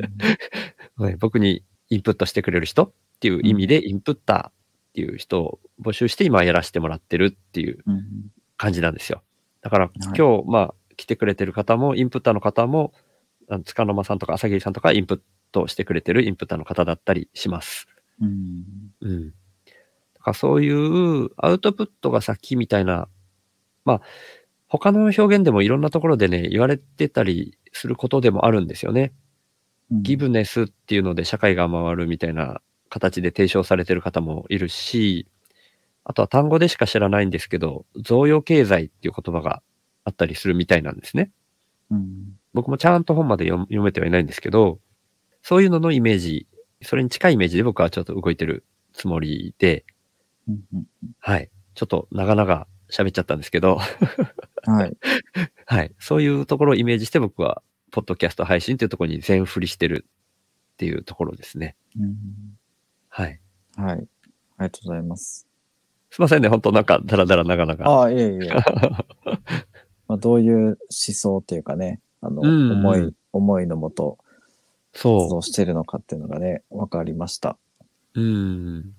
[1.05, 4.62] はい僕にインプットしてくれる人っていう意味で、インプッター
[4.93, 8.03] っていう人を募集して今やらせてもらってるっていううん
[8.59, 9.23] 感じなんですよ。
[9.61, 12.93] だからい今日、まあ、来てくれてる方も、インプッターの方も、
[13.49, 15.21] あの塚の間さんとか朝霧さんとかインプッ
[15.51, 17.89] トしてくれてるインプッターの方だったりします。
[18.21, 18.65] うん
[19.01, 19.31] うん。
[19.31, 19.33] だ
[20.21, 23.09] からそういうアウトプットが先みたいな、
[23.85, 24.01] まあ、
[24.69, 29.13] 他の表現でもいろんなところでね、言われてたりすることでもあるんですよね。
[29.91, 32.63] ギブネスっていうので社会が回るみたいな
[32.93, 35.27] 形で提唱されてる方もいるし、
[36.05, 39.63] あとは単語でしか知らないんですけど、贈与経済っていう言葉が
[40.05, 41.31] あったりするみたいなんですね。
[41.91, 42.37] うん。
[42.53, 44.79] 僕もちゃんと本まで読読めてはいないんですけど、
[45.43, 46.47] そういうののイメージ、
[46.83, 48.63] それに近いイメージで僕はちょっと動いてる
[48.93, 49.87] つもりで、
[50.47, 50.85] うんうん
[51.19, 51.51] はい。
[51.75, 53.79] ちょっと長々喋っちゃったんですけど、
[54.67, 54.97] はい。
[55.65, 55.95] はい。
[55.99, 60.07] そういうところをイメージして僕は、ポッドキャスト配信っていうところに全振りしてる
[60.75, 61.75] っていうところですね。
[61.99, 62.59] うん
[63.15, 63.39] はい。
[63.77, 63.93] はい。
[63.93, 64.07] あり
[64.59, 65.47] がとうございます。
[66.11, 66.49] すいませんね。
[66.49, 67.87] 本当なんか、だらだら長々。
[67.87, 68.49] ああ、いえいえ。
[70.09, 74.17] まあ、どういう思想っていうかね、あの、うんうん思い、思いのもと
[74.93, 77.59] 活そ動してるのかっていうのがね、わかりました。
[78.15, 78.21] う。
[78.21, 78.95] うん。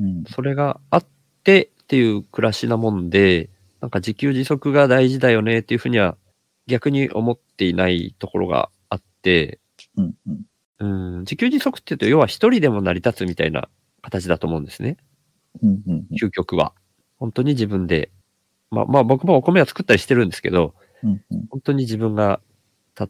[0.00, 0.24] うん。
[0.24, 1.06] それがあっ
[1.44, 3.50] てっていう暮らしなもんで、
[3.82, 6.16] なんか自給自足が大事だよねっていうふうには
[6.66, 9.60] 逆に思っていないところがあって、
[9.96, 10.14] うん。
[10.26, 10.42] うん。
[10.80, 13.68] うん、自給自足っていうと要は一人でも成り立つみたいな
[14.02, 14.96] 形だと思うんですね。
[15.62, 15.82] うん。
[15.88, 16.06] うん。
[16.20, 16.74] 究極は。
[17.18, 18.10] 本当に自分で。
[18.70, 20.74] まあまあ僕もお米は作ったりしてるんですけど、
[21.04, 21.10] うん。
[21.30, 21.46] うん。
[21.50, 22.40] 本当に自分が、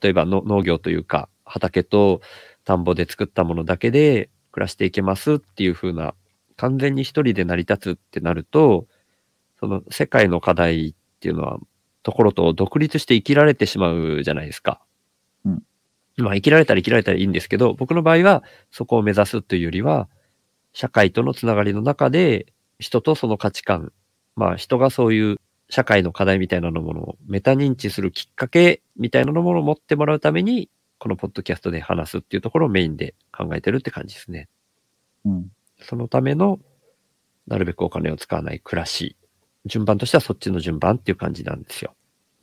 [0.02, 2.22] 例えばの農業というか、畑と
[2.64, 6.14] 田んぼで作ったものだけで暮らしていけますっていう風な、
[6.56, 8.86] 完全に一人で成り立つってなると、
[9.60, 11.58] その世界の課題っていうのは、
[12.04, 14.82] ところと独立して生きられてしまうじゃないですか。
[15.46, 15.62] うん。
[16.22, 20.08] まあ生きられたら生きられたらいいんですけど、僕の場合はそこを目指すというよりは、
[20.72, 22.46] 社会とのつながりの中で、
[22.78, 23.92] 人とその価値観、
[24.36, 25.36] まあ人がそういう
[25.70, 34.48] 社会の課題みたいなものをメタ認知するきっかけみたいなものを持ってもらうために、このポッドキャストで話すっていうところをメインで考えてるって感じですね。
[35.24, 35.48] うん。
[35.80, 36.58] そのための、
[37.46, 39.16] なるべくお金を使わない暮らし。
[39.64, 41.94] 順番としてはそっちの順番っていう感じなんですよ。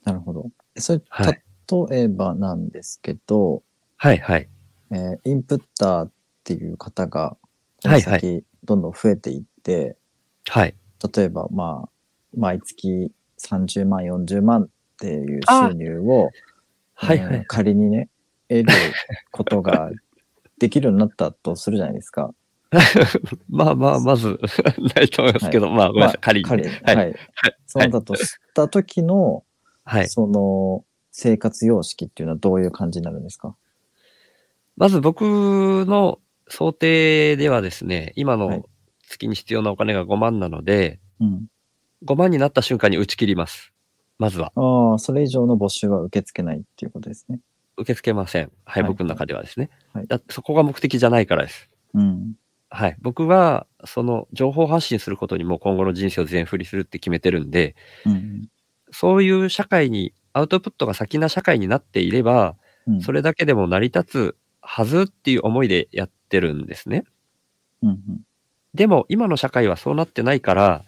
[0.03, 0.49] なるほど。
[0.77, 1.44] それ、はい
[1.89, 3.63] 例えばなんですけど、
[3.97, 4.49] はいはい。
[4.91, 6.11] えーインプッターっ
[6.43, 7.37] ていう方が、
[7.81, 9.97] このはいはい先、どんどん増えていって、
[10.47, 10.75] はい。
[11.15, 11.89] 例えば、まあ、
[12.37, 14.67] 毎月30万、40万っ
[14.99, 16.31] ていうあ収入を、
[16.93, 17.43] はいはいえー。
[17.47, 18.09] 仮にね、
[18.47, 18.73] 得る
[19.31, 19.91] ことが
[20.59, 22.33] できるようになったとするじゃないですか。
[23.49, 24.39] まあまあ、まず、
[24.95, 26.19] ないと思いますけど、まあごめんなさい。
[26.21, 26.47] 仮に。
[26.49, 27.15] はい。
[27.65, 29.43] そうだとした時の、
[29.83, 30.09] はい。
[30.09, 30.83] その、
[31.17, 33.55] 生活様式っていうのはどういう感じになるんですか？
[34.75, 38.65] まず僕の想定ではですね、今はいの
[39.07, 41.45] 月に必要なお金が5万なので、うん。
[42.05, 43.71] 5万になった瞬間に打ち切ります。
[44.19, 44.51] まずは。
[44.55, 47.39] ああ、それ以上の募集は受け付けないっていうことですね。
[47.77, 48.51] 受け付けません。
[48.65, 49.69] はい、はい僕の中ではですね。
[49.93, 51.69] はいだそこが目的じゃないからです。
[51.93, 52.33] うん。
[52.69, 52.97] はい。
[53.01, 58.49] 僕は、その情報発信することにも今後の人生を全振りするって決めてるんで、うん。
[58.91, 62.57] そういう社会に、アウトプットが先な社会になっていれば、
[62.87, 63.01] うん。
[63.01, 67.05] それだけでも成り立つはずっていう思いでやってるんですね。
[67.81, 67.99] うん。
[68.73, 70.83] でも今の社会はそうなってないから、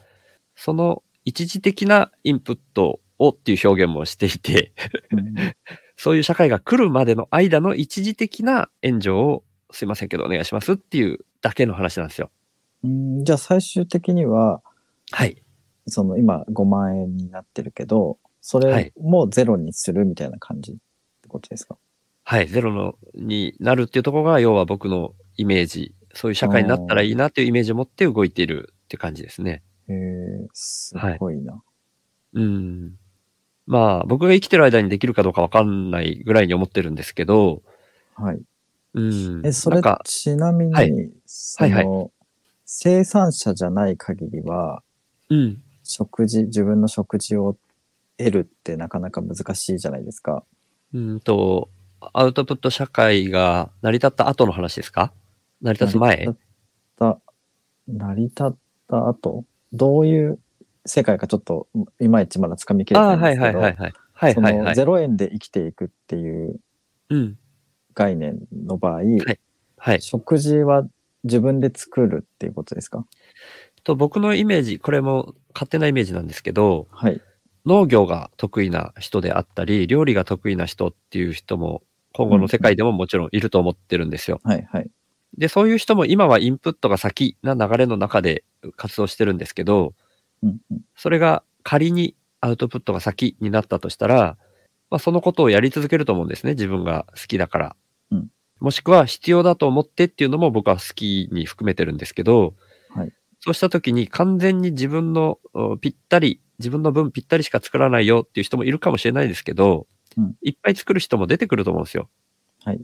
[0.57, 4.73] その一時的なインプットをっていう表現もしていて、
[5.11, 5.35] うん。
[5.95, 12.29] そういう社会が来るまでの間の一時的な援助をすいませんけどお願いしますっていうだけの話なんですよ。
[12.83, 14.61] うんじゃあ最終的には、
[15.11, 15.41] はい。
[15.87, 18.19] その今5万円になってるけど、
[18.49, 20.75] そはいれもゼロにするみたいな感じっ
[21.21, 21.75] てことですか、
[22.23, 22.47] はい。
[22.47, 29.63] ゼロのになるっていうところが要は僕のイメージ、そういう社会になったらいいなっていうイメージを持って動いているって感じですね。
[29.89, 31.61] へえ、すごいな。
[32.35, 32.93] うん。
[33.65, 37.63] まあ僕が生きてる間にできるかどうかわかんないぐらいに思ってるんですけど、
[38.15, 38.39] はい。
[38.93, 39.45] うん。
[39.45, 42.11] え、それなんか、ちなみに、はいその、はい
[42.69, 44.83] 生産者じゃない限りは、
[45.29, 45.61] うん。
[45.83, 47.57] 食事、自分の食事を
[48.17, 50.43] 得るってなかなか難しいじゃないですか。
[50.93, 51.69] うんと、
[52.13, 55.13] アウトプット社会が成り立った後の話ですか？
[55.61, 56.09] 成り立つ前？
[56.09, 56.37] 成り立っ
[56.97, 57.21] た、
[57.87, 58.55] 成り立っ
[58.87, 60.39] た後、どういう
[60.85, 61.67] 世界かちょっと
[61.99, 63.93] いまいちまだ掴みきれないんですけど、はいはいはいはい。
[64.13, 64.75] はいそのはいはい。
[64.75, 66.59] 0円で生きていくっていう
[67.09, 67.37] うん。
[67.93, 69.01] 概念の場合、
[69.77, 70.01] はい。
[70.01, 70.87] 食事は
[71.23, 73.05] 自分で作るっていうことですか？
[73.83, 77.19] と、僕のイメージ、これも勝手なイメージなんですけど、はい。
[77.67, 84.39] 農業が得意な人であったり、料理が得意な人っていう人も、今後の世界でももちろんいると思ってるんですよ。
[84.43, 84.89] はいはい。
[85.37, 88.45] で、そういう人も今はインプットが先な流れの中で
[88.77, 89.93] 活動してるんですけど、
[90.41, 94.37] うんうんそれが仮にアウトプットが先になったとしたら、
[94.89, 96.53] まあ、そのことをやり続けると思うんですね。
[96.53, 97.75] 自分が好きだから。
[98.11, 98.27] うん
[98.59, 102.55] もしくは必要だと思ってっていうのも僕は好きに含めてるんですけど、
[102.89, 109.87] はいそうした時に完全に自分のおぴったり、自分の分ぴったりしか作らないよっていう人もいるかもしれないですけど、
[110.17, 112.09] うんいっぱい作る人も出てくると思うんですよ。
[112.63, 112.81] はい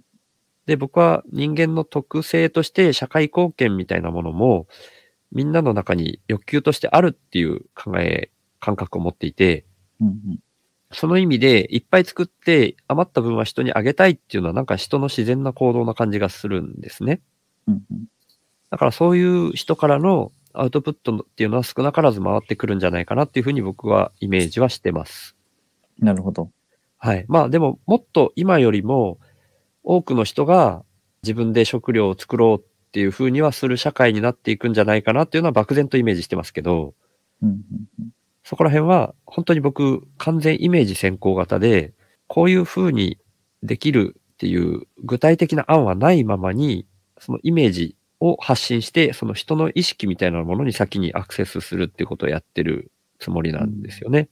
[0.66, 4.68] で、僕は人間の特性として社会貢献みたいなものも、
[5.32, 9.66] みんなの中に欲求としてあるっていう考え、感覚を持っていて、
[10.00, 10.40] うんうん。
[10.92, 17.20] その意味でいっぱい作って余った分は人にあげたいっていうのはなんか人の自然な行動な感じがするんですね。
[17.68, 18.06] うんうん。
[18.70, 25.36] だからそういう人からのアウトプットっていうのは少なからず回ってくるんじゃないかなっていうふうに僕はイメージはしてます。
[25.99, 26.49] なるほど。
[26.97, 27.26] はい。
[27.28, 29.20] まあでももっと今よりも
[29.84, 30.84] 多くの人が
[31.24, 36.93] 自分で食料を作ろうっていうふうにはする社会になっていくんじゃないかなっていうのは漠然とイメージしてますけど、
[37.41, 38.12] うんうん
[38.43, 41.93] そこら辺は本当に僕完全イメージ先行型で、
[42.28, 43.18] こういう風に
[43.62, 46.86] できるっていう具体的な案はないままに、
[47.20, 54.30] そのイメージを発信して、その人の意識みたいなものに先にアクセスするっていうことをやってるつもりなんですよね。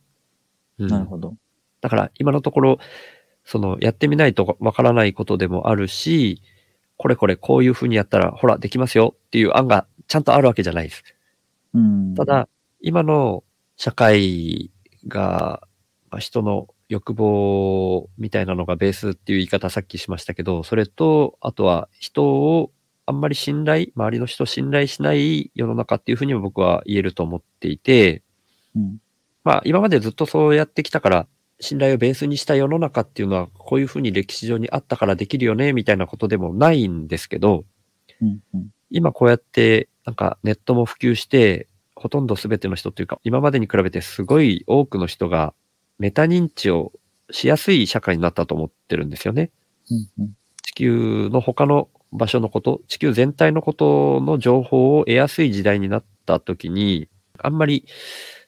[0.80, 0.84] う。
[0.84, 1.36] うんんなるほど。
[1.82, 2.80] だから今のところ、
[3.44, 6.42] そのやってみないとわからないことでもあるし、
[6.96, 11.04] これこれこういう風にやったら、ほら、できますよっていう案がちゃんとあるわけじゃないです。
[11.74, 12.16] うん。
[12.16, 12.48] た、だ、
[12.80, 13.44] 今の
[13.76, 14.72] 社会
[15.08, 15.68] が、
[16.10, 22.72] まあ人の欲望みたいなのがベースっていう言い方さっきしましたけど、それと、あとは人を
[23.12, 28.24] あんまり信頼、周りの人を信頼しない世の中っていうふうにも僕は言えると思っていて、
[28.74, 28.97] うん。
[29.43, 31.28] まあ今までずっとそうやってきたから、
[31.59, 37.66] 信頼をベースにした世の中っていうのはこういうふうに歴史上にあったからできるよね、みたいなことでもないんですけど、
[38.22, 38.70] うんうん。
[38.89, 45.53] 今こうやってなんかネットも普及して、ほとんど全ての人っていうか、今までに比べてすごい多くの人が
[45.99, 46.93] メタ認知を
[47.30, 49.51] しやすい社会になったと思ってるんですよね。
[49.89, 50.34] うんうん。
[50.64, 57.09] 地球の他の場所のこと、地球全体のことの情報を得やすい時代になった時に、
[57.39, 57.86] あんまり、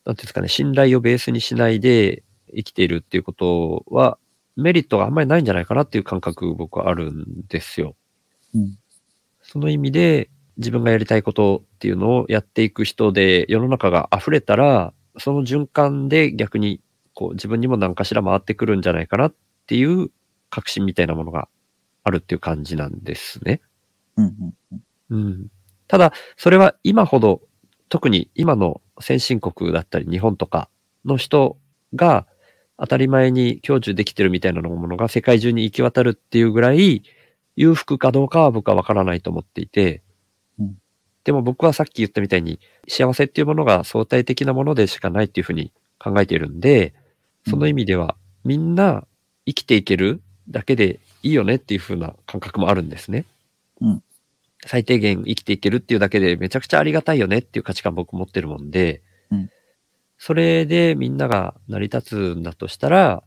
[0.05, 2.23] なんていうんですかね、信頼をベースにしないで
[2.55, 4.17] 生きているっていうことは、
[4.55, 7.95] メリットがあんまりないんじゃないかなっていう感覚僕はあるんですよ。
[8.53, 8.77] うん
[9.45, 16.79] その意味で、自分がやりたいことっていうのをやっていく人で世の中が溢れたら、その循環で逆に
[17.13, 19.33] こう自分にも何かしら回ってくるんじゃないかなっ
[19.67, 20.09] ていう
[20.49, 21.47] 確信みたいなものが
[22.03, 23.61] あるっていう感じなんですね。
[24.17, 25.25] うんうんうん。
[25.25, 25.47] うん。
[25.87, 27.41] ただ、それは今ほど、
[27.89, 30.69] 特に今の先進国だったり日本とか
[31.05, 31.57] の人
[31.93, 32.25] が
[32.79, 37.03] 当たり前に享受できてるみたいなものが世界中に行き渡るっていうぐらい
[37.55, 40.01] 裕福かどうかは僕はわからないと思っていて、
[40.59, 40.77] うん
[41.23, 46.93] でも僕はさっき言ったみたいに幸せっていうものが相対的なものでしかないっていうふうに考えているんで、
[47.47, 49.05] その意味ではみんな
[49.45, 53.25] 生きていけるだけでいいよねっていうふうな感覚もあるんですね。
[53.81, 54.03] うん
[54.65, 59.01] 最低限生きていけるっていうだけでめちゃくちゃありがたいよねっていう価値観僕持ってるもんで、
[59.31, 59.49] うん
[60.17, 63.23] それでみんなが成り立つんだとしたら、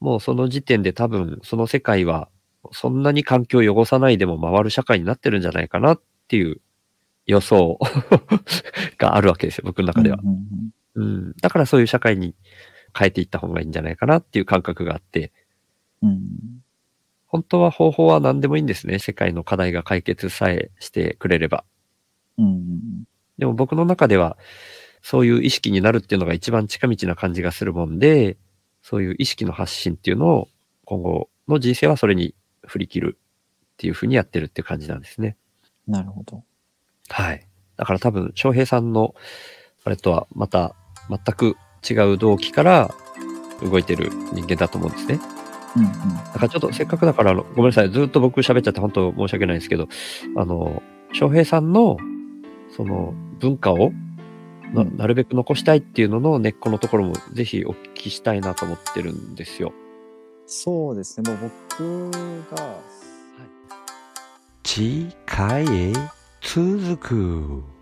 [0.00, 2.28] もうその時点で多分その世界は
[2.72, 6.60] そんなに環境を汚さないでも回る社会になってるんじゃないかなっていう
[7.26, 7.78] 予想
[8.98, 10.18] があるわけですよ、僕の中では。
[10.20, 11.34] うんうんうん。
[11.40, 12.34] だからそういう社会に
[12.96, 15.32] 変えていった方がいいんじゃないかなっていう感覚があって、
[16.02, 16.20] うん。
[17.30, 18.98] うん本当は方法は何でもいいんですね。
[18.98, 21.64] 世界の課題が解決さえしてくれれば。
[22.38, 23.04] うんうん
[23.38, 24.36] でも僕の中では、
[25.02, 28.36] そういう意識になるっていうのが一番近道な感じがするもんで、
[28.82, 30.48] そういう意識の発信っていうのを
[30.84, 32.34] 今後の人生はそれに
[32.66, 35.36] 振り切るっていうふうにやってるっていう感じなんですね。
[35.86, 36.42] なるほど。
[37.08, 37.46] はい。
[37.76, 39.14] だから多分、翔平さんの、
[39.84, 40.74] あれとはまた
[41.08, 41.56] 全く
[41.88, 42.92] 違う動機から
[43.62, 45.20] 動いてる人間だと思うんですね。
[45.76, 45.90] うんうん。
[45.90, 47.90] だからちょっとせっかくだから、あのごめんなさい。
[47.90, 49.88] ずっと僕喋っちゃって本当申し訳ないんですけど、
[50.36, 51.96] あの、翔平さんの、
[52.76, 53.92] その文化を
[54.74, 59.72] なうんなるべく残したいっていうのの根っこのところもぜひお聞きしたいなと思ってるんですよ。
[60.46, 61.30] そうですね。
[61.30, 62.10] もう僕
[62.54, 62.78] が、
[64.62, 65.92] 次回へ
[66.40, 67.75] 続く。